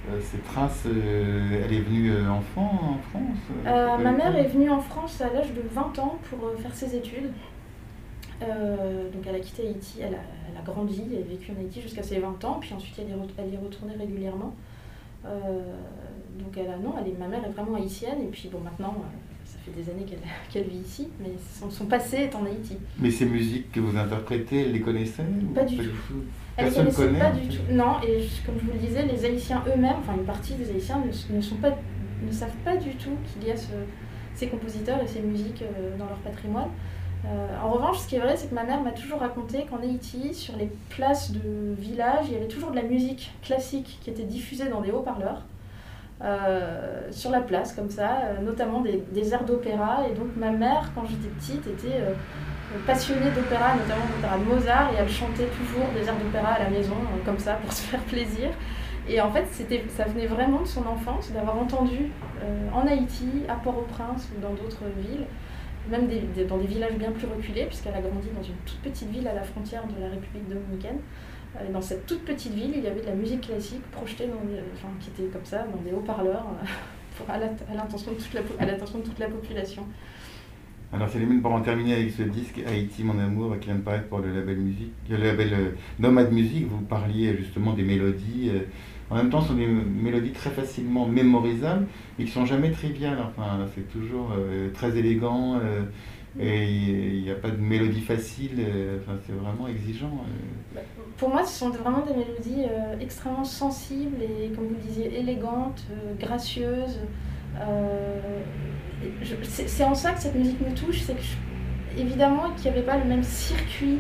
euh, 0.10 0.20
ces 0.22 0.38
traces. 0.40 0.84
Euh, 0.86 1.64
elle 1.66 1.74
est 1.74 1.82
venue 1.82 2.12
enfant 2.28 3.00
en 3.00 3.10
France 3.10 4.00
Ma 4.02 4.12
mère 4.12 4.36
est 4.38 4.48
venue 4.48 4.70
en 4.70 4.80
France 4.80 5.20
à 5.22 5.34
l'âge 5.34 5.54
de 5.54 5.64
20 5.72 6.00
ans 6.00 6.20
pour 6.30 6.52
faire 6.62 6.76
ses 6.76 6.96
études. 6.96 7.32
Euh, 8.42 9.10
donc 9.12 9.24
elle 9.28 9.36
a 9.36 9.40
quitté 9.40 9.68
Haïti, 9.68 10.00
elle 10.02 10.16
a, 10.16 10.62
grandi, 10.64 11.04
elle 11.12 11.22
a 11.22 11.26
vécu 11.26 11.52
en 11.52 11.60
Haïti 11.60 11.82
jusqu'à 11.82 12.04
ses 12.04 12.20
20 12.20 12.44
ans, 12.46 12.58
puis 12.60 12.74
ensuite 12.74 12.96
elle 12.98 13.10
y, 13.10 13.54
est 13.54 13.58
retournée 13.58 13.96
régulièrement. 13.98 14.56
Euh, 15.26 15.62
donc 16.40 16.58
elle 16.58 16.72
a, 16.72 16.78
non, 16.78 16.96
elle 17.00 17.12
est, 17.12 17.18
ma 17.18 17.28
mère 17.28 17.46
est 17.46 17.50
vraiment 17.50 17.78
haïtienne, 17.78 18.22
et 18.22 18.28
puis 18.28 18.50
bon 18.52 18.60
maintenant, 18.60 18.96
euh, 18.98 19.18
ça 19.46 19.58
fait 19.64 19.72
des 19.72 19.90
années 19.90 20.06
qu'elle 20.52 20.64
vit 20.68 20.78
ici, 20.78 21.10
mais 21.20 21.32
son, 21.70 21.86
passé 21.86 22.18
est 22.18 22.36
en 22.36 22.46
Haïti. 22.46 22.78
Mais 23.00 23.12
ces 23.12 23.26
musiques 23.26 23.72
que 23.72 23.80
vous 23.80 23.98
interprétez, 23.98 24.62
elle 24.62 24.72
les 24.72 24.82
connaissait 24.82 25.24
Pas 25.54 25.64
du 25.64 25.78
tout. 25.78 25.84
Elle 26.58 26.68
ne 26.68 26.72
connaissait 26.72 27.08
pas 27.20 27.32
du 27.32 27.48
tout. 27.48 27.62
Non, 27.72 27.96
et 28.02 28.28
comme 28.46 28.56
je 28.60 28.66
vous 28.66 28.74
le 28.74 28.80
disais, 28.80 29.06
les 29.06 29.26
Haïtiens 29.26 29.64
eux-mêmes, 29.68 29.98
enfin 30.00 30.16
une 30.18 30.26
partie 30.26 30.56
des 30.56 30.70
Haïtiens 30.70 31.02
ne, 31.32 31.42
sont 31.42 31.56
pas, 31.56 31.78
ne 32.26 32.32
savent 32.32 32.56
pas 32.66 32.78
du 32.78 32.92
tout 32.96 33.16
qu'il 33.26 33.48
y 33.48 33.52
a 33.52 33.56
ces 34.36 34.48
compositeurs 34.48 35.02
et 35.02 35.08
ces 35.08 35.22
musiques 35.22 35.64
dans 35.98 36.06
leur 36.06 36.18
patrimoine. 36.18 36.70
Euh, 37.26 37.48
en 37.64 37.70
revanche, 37.70 38.00
ce 38.00 38.08
qui 38.08 38.16
est 38.16 38.20
vrai, 38.20 38.36
c'est 38.36 38.50
que 38.50 38.56
ma 38.56 38.64
mère 38.64 38.82
m'a 38.82 38.92
toujours 38.92 39.20
raconté 39.20 39.66
qu'en 39.70 39.78
Haïti, 39.78 40.34
sur 40.34 40.58
les 40.58 40.70
places 40.90 41.32
de 41.32 41.74
village, 41.78 42.26
il 42.28 42.34
y 42.34 42.36
avait 42.36 42.48
toujours 42.48 42.72
de 42.72 42.76
la 42.76 42.84
musique 42.84 43.32
classique 43.42 44.00
qui 44.02 44.10
était 44.10 44.24
diffusée 44.24 44.68
dans 44.70 44.82
des 44.82 44.92
haut-parleurs. 44.92 45.42
Euh, 46.22 47.02
sur 47.12 47.32
la 47.32 47.42
place, 47.42 47.74
comme 47.74 47.90
ça, 47.90 48.20
euh, 48.24 48.42
notamment 48.42 48.82
des, 48.82 49.34
airs 49.34 49.44
d'opéra. 49.44 50.08
Et 50.10 50.14
donc 50.14 50.36
ma 50.38 50.52
mère, 50.52 50.92
quand 50.96 51.04
j'étais 51.06 51.28
petite, 51.28 51.68
était 51.68 52.02
passionnée 52.86 53.32
d'opéra, 53.32 53.76
notamment 53.76 54.06
d'opéra 54.16 54.38
de 54.38 54.44
Mozart, 54.44 54.94
et 54.94 54.98
elle 55.00 55.10
chantait 55.10 55.48
toujours 55.48 55.88
des 55.94 56.08
airs 56.08 56.18
d'opéra 56.18 56.54
à 56.54 56.60
la 56.60 56.70
maison, 56.70 56.96
comme 57.26 57.40
ça, 57.40 57.54
pour 57.56 57.72
se 57.74 57.82
faire 57.84 58.02
plaisir. 58.02 58.50
Et 59.08 59.20
en 59.20 59.32
fait, 59.32 59.46
ça 59.90 60.06
venait 60.06 60.28
vraiment 60.28 60.62
de 60.62 60.68
son 60.68 60.86
enfance, 60.88 61.32
d'avoir 61.32 61.58
entendu 61.58 62.12
en 62.74 62.88
Haïti, 62.88 63.28
à 63.50 63.56
Port-au-Prince 63.56 64.30
ou 64.38 64.42
dans 64.42 64.52
d'autres 64.52 64.86
villes, 64.98 65.26
même 65.90 66.08
dans 66.48 66.58
des 66.58 66.68
villages 66.68 66.96
bien 66.98 67.12
plus 67.12 67.28
reculés, 67.28 67.66
puisqu'elle 67.66 67.96
a 67.96 68.02
grandi 68.02 68.28
dans 68.36 68.44
une 68.44 68.56
toute 68.66 68.80
petite 68.80 69.10
ville 69.10 69.28
à 69.28 69.34
la 69.34 69.44
frontière 69.44 69.84
de 69.86 70.02
la 70.02 70.10
République 70.10 70.48
dominicaine. 70.48 71.00
Euh, 71.56 71.72
dans 71.72 71.82
cette 71.82 72.06
toute 72.06 72.24
petite 72.24 72.54
ville, 72.54 72.72
il 72.76 72.84
y 72.84 72.88
avait 72.88 73.02
de 73.02 73.06
la 73.06 73.16
musique 73.16 73.42
classique 73.42 73.84
projetée 73.92 74.28
dans 74.28 74.42
enfin, 74.74 74.88
qui 75.00 75.10
était 75.10 75.30
comme 75.32 75.46
ça, 75.46 75.66
dans 75.74 75.82
des 75.82 75.92
haut-parleurs, 75.92 76.46
euh, 76.62 77.24
à 77.30 77.76
l'attention 77.76 78.12
de, 78.12 78.18
toute 78.18 78.34
la, 78.34 78.42
de 78.42 79.02
toute 79.02 79.20
la 79.20 79.28
population. 79.28 79.86
Alors 80.92 81.10
Céline, 81.10 81.42
pour 81.42 81.52
en 81.52 81.62
terminer 81.62 81.96
avec 81.96 82.12
ce 82.12 82.22
disque, 82.22 82.62
Haïti 82.68 83.04
mon 83.04 83.18
amour, 83.18 83.58
qui 83.60 83.66
vient 83.68 83.76
de 83.76 83.82
paraître 83.82 84.08
pour 84.08 84.20
le 84.20 84.34
label 84.34 84.58
musique, 84.58 84.94
label 85.10 85.54
euh, 85.54 85.70
Nomad 86.00 86.32
Music, 86.32 86.68
vous 86.68 86.82
parliez 86.82 87.36
justement 87.36 87.74
des 87.74 87.84
mélodies. 87.84 88.52
En 89.10 89.16
même 89.16 89.30
temps, 89.30 89.42
ce 89.42 89.50
sont 89.50 89.54
des 89.54 89.68
mélodies 89.68 90.32
très 90.32 90.50
facilement 90.50 91.06
mémorisables, 91.06 91.86
mais 92.18 92.26
qui 92.26 92.32
sont 92.32 92.46
jamais 92.46 92.72
triviales. 92.72 93.20
Enfin, 93.20 93.60
c'est 93.76 93.90
toujours 93.92 94.32
euh, 94.38 94.70
très 94.74 94.98
élégant. 94.98 95.56
Euh, 95.56 95.84
et 96.40 96.66
il 96.66 97.22
n'y 97.22 97.30
a 97.30 97.36
pas 97.36 97.52
de 97.52 97.62
mélodie 97.62 98.02
facile, 98.02 98.54
euh, 98.58 98.98
enfin, 99.00 99.20
c'est 99.24 99.34
vraiment 99.34 99.68
exigeant. 99.68 100.26
Bah, 100.74 100.82
pour 101.18 101.30
moi, 101.30 101.46
ce 101.46 101.60
sont 101.60 101.70
vraiment 101.70 102.04
des 102.04 102.16
mélodies 102.16 102.66
extrêmement 103.00 103.44
sensibles 103.44 104.18
et, 104.20 104.50
comme 104.50 104.66
vous 104.66 104.74
le 104.74 104.82
disiez, 104.82 105.20
élégantes, 105.20 105.86
gracieuses. 106.20 107.00
c'est 109.44 109.84
en 109.84 109.94
ça 109.94 110.14
que 110.14 110.22
cette 110.22 110.34
musique 110.34 110.60
me 110.62 110.74
touche, 110.74 111.02
c'est 111.02 111.14
que 111.14 111.22
évidemment 112.00 112.50
qu'il 112.56 112.72
n'y 112.72 112.78
avait 112.78 112.86
pas 112.86 112.98
le 112.98 113.06
même 113.06 113.22
circuit, 113.22 114.00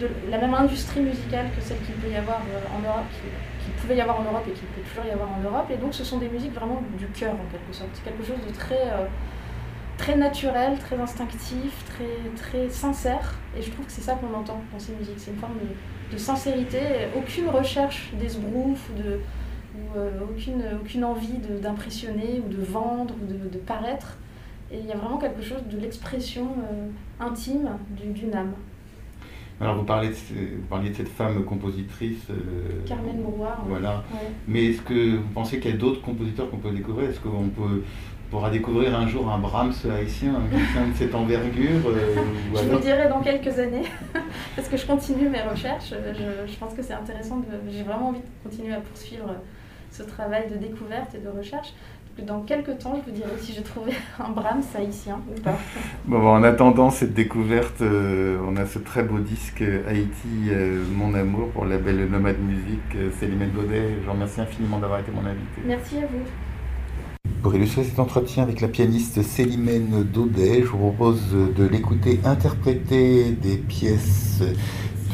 de, 0.00 0.08
la 0.30 0.38
même 0.38 0.54
industrie 0.54 1.02
musicale 1.02 1.48
que 1.54 1.62
celle 1.62 1.76
qu'il 1.82 1.94
peut 1.96 2.10
y 2.10 2.16
avoir 2.16 2.40
en 2.74 2.80
Europe, 2.80 3.04
pouvait 3.84 3.96
y 3.96 4.00
avoir 4.00 4.20
en 4.20 4.24
Europe 4.24 4.44
et 4.48 4.52
qu'il 4.52 4.66
peut 4.68 4.80
toujours 4.88 5.04
y 5.04 5.10
avoir 5.10 5.28
en 5.30 5.40
Europe. 5.40 5.66
Et 5.70 5.76
donc 5.76 5.94
ce 5.94 6.04
sont 6.04 6.18
des 6.18 6.28
musiques 6.28 6.54
vraiment 6.54 6.82
du 6.96 7.06
cœur 7.08 7.34
en 7.34 7.50
quelque 7.52 7.72
sorte. 7.72 7.90
C'est 7.92 8.04
quelque 8.04 8.24
chose 8.24 8.40
de 8.46 8.52
très, 8.52 8.90
très 9.98 10.16
naturel, 10.16 10.78
très 10.78 10.98
instinctif, 10.98 11.84
très, 11.84 12.30
très 12.36 12.70
sincère. 12.70 13.34
Et 13.56 13.62
je 13.62 13.70
trouve 13.70 13.86
que 13.86 13.92
c'est 13.92 14.02
ça 14.02 14.14
qu'on 14.14 14.34
entend 14.34 14.60
dans 14.72 14.78
ces 14.78 14.92
musiques. 14.92 15.18
C'est 15.18 15.32
une 15.32 15.38
forme 15.38 15.58
de, 16.10 16.16
sincérité, 16.16 16.78
aucune 17.16 17.48
recherche 17.48 18.12
d'esbrouf 18.20 18.88
ou, 18.90 19.02
de, 19.02 19.20
ou 19.76 20.30
aucune, 20.30 20.62
aucune 20.80 21.04
envie 21.04 21.38
d'impressionner 21.60 22.40
ou 22.44 22.48
de 22.48 22.62
vendre 22.62 23.14
ou 23.14 23.26
de, 23.26 23.58
paraître. 23.58 24.16
Et 24.70 24.78
il 24.78 24.86
y 24.86 24.92
a 24.92 24.96
vraiment 24.96 25.18
quelque 25.18 25.42
chose 25.42 25.62
de 25.70 25.76
l'expression 25.78 26.48
intime 27.20 27.76
d'une 27.90 28.34
âme. 28.34 28.54
Alors 29.60 29.76
vous 29.76 29.84
parlez 29.84 30.08
de, 30.08 30.14
vous 30.14 30.66
parliez 30.68 30.90
de 30.90 30.96
cette 30.96 31.08
femme 31.08 31.44
compositrice. 31.44 32.26
Carmen 32.86 33.22
Brouard. 33.22 33.64
Voilà. 33.68 34.02
Mais 34.48 34.66
est-ce 34.66 34.82
que 34.82 35.16
vous 35.16 35.28
pensez 35.32 35.60
qu'il 35.60 35.70
y 35.70 35.74
a 35.74 35.76
d'autres 35.76 36.02
compositeurs 36.02 36.50
qu'on 36.50 36.56
peut 36.56 36.72
découvrir? 36.72 37.10
Est-ce 37.10 37.20
qu'on 37.20 37.48
peut 37.48 37.82
pourra 38.34 38.50
découvrir 38.50 38.98
un 38.98 39.06
jour 39.06 39.30
un 39.30 39.38
Brahms 39.38 39.72
haïtien, 39.88 40.34
un 40.34 40.88
de 40.88 40.94
cette 40.96 41.14
envergure 41.14 41.80
Je 42.54 42.68
vous 42.68 42.78
dirai 42.80 43.08
dans 43.08 43.20
quelques 43.20 43.58
années, 43.60 43.84
parce 44.56 44.68
que 44.68 44.76
je 44.76 44.86
continue 44.86 45.28
mes 45.28 45.42
recherches. 45.42 45.90
Je, 45.90 46.50
je 46.50 46.56
pense 46.58 46.74
que 46.74 46.82
c'est 46.82 46.94
intéressant. 46.94 47.42
J'ai 47.70 47.84
vraiment 47.84 48.08
envie 48.08 48.20
de 48.20 48.48
continuer 48.50 48.74
à 48.74 48.80
poursuivre 48.80 49.36
ce 49.90 50.02
travail 50.02 50.50
de 50.50 50.56
découverte 50.56 51.14
et 51.14 51.18
de 51.18 51.28
recherche 51.28 51.72
dans 52.22 52.40
quelques 52.40 52.78
temps, 52.78 53.00
je 53.04 53.10
vous 53.10 53.16
dirai 53.16 53.30
si 53.40 53.52
j'ai 53.52 53.62
trouvé 53.62 53.92
un 54.18 54.30
Brahms 54.30 54.62
haïtien 54.74 55.20
ou 55.28 55.40
pas. 55.40 55.58
Bon, 56.06 56.26
en 56.26 56.42
attendant 56.42 56.90
cette 56.90 57.14
découverte, 57.14 57.82
euh, 57.82 58.38
on 58.46 58.56
a 58.56 58.66
ce 58.66 58.78
très 58.78 59.02
beau 59.02 59.18
disque 59.18 59.62
euh, 59.62 59.88
Haïti, 59.88 60.48
euh, 60.48 60.82
mon 60.92 61.14
amour, 61.14 61.50
pour 61.50 61.64
la 61.64 61.78
belle 61.78 62.08
nomade 62.08 62.40
musique, 62.40 63.12
Célimène 63.18 63.50
Baudet. 63.50 63.96
Je 64.00 64.06
vous 64.06 64.12
remercie 64.12 64.40
infiniment 64.40 64.78
d'avoir 64.78 65.00
été 65.00 65.10
mon 65.10 65.26
invité. 65.26 65.62
Merci 65.66 65.98
à 65.98 66.06
vous. 66.06 66.22
Pour 67.42 67.54
illustrer 67.54 67.84
cet 67.84 67.98
entretien 67.98 68.42
avec 68.42 68.62
la 68.62 68.68
pianiste 68.68 69.20
Célimène 69.20 70.02
Daudet, 70.02 70.62
je 70.62 70.68
vous 70.68 70.78
propose 70.78 71.20
de 71.32 71.66
l'écouter 71.66 72.18
interpréter 72.24 73.32
des 73.32 73.58
pièces 73.58 74.42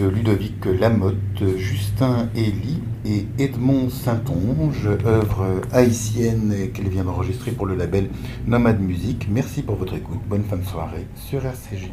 Ludovic 0.00 0.64
Lamotte, 0.64 1.56
Justin 1.56 2.28
Elie 2.34 2.82
et 3.04 3.26
Edmond 3.38 3.90
Saint-Onge, 3.90 4.88
œuvre 5.04 5.62
haïtienne 5.72 6.70
qu'elle 6.72 6.88
vient 6.88 7.04
d'enregistrer 7.04 7.50
pour 7.50 7.66
le 7.66 7.74
label 7.74 8.08
Nomade 8.46 8.80
Music. 8.80 9.28
Merci 9.30 9.62
pour 9.62 9.76
votre 9.76 9.94
écoute. 9.94 10.20
Bonne 10.28 10.44
fin 10.44 10.56
de 10.56 10.64
soirée 10.64 11.06
sur 11.14 11.44
RCG. 11.44 11.92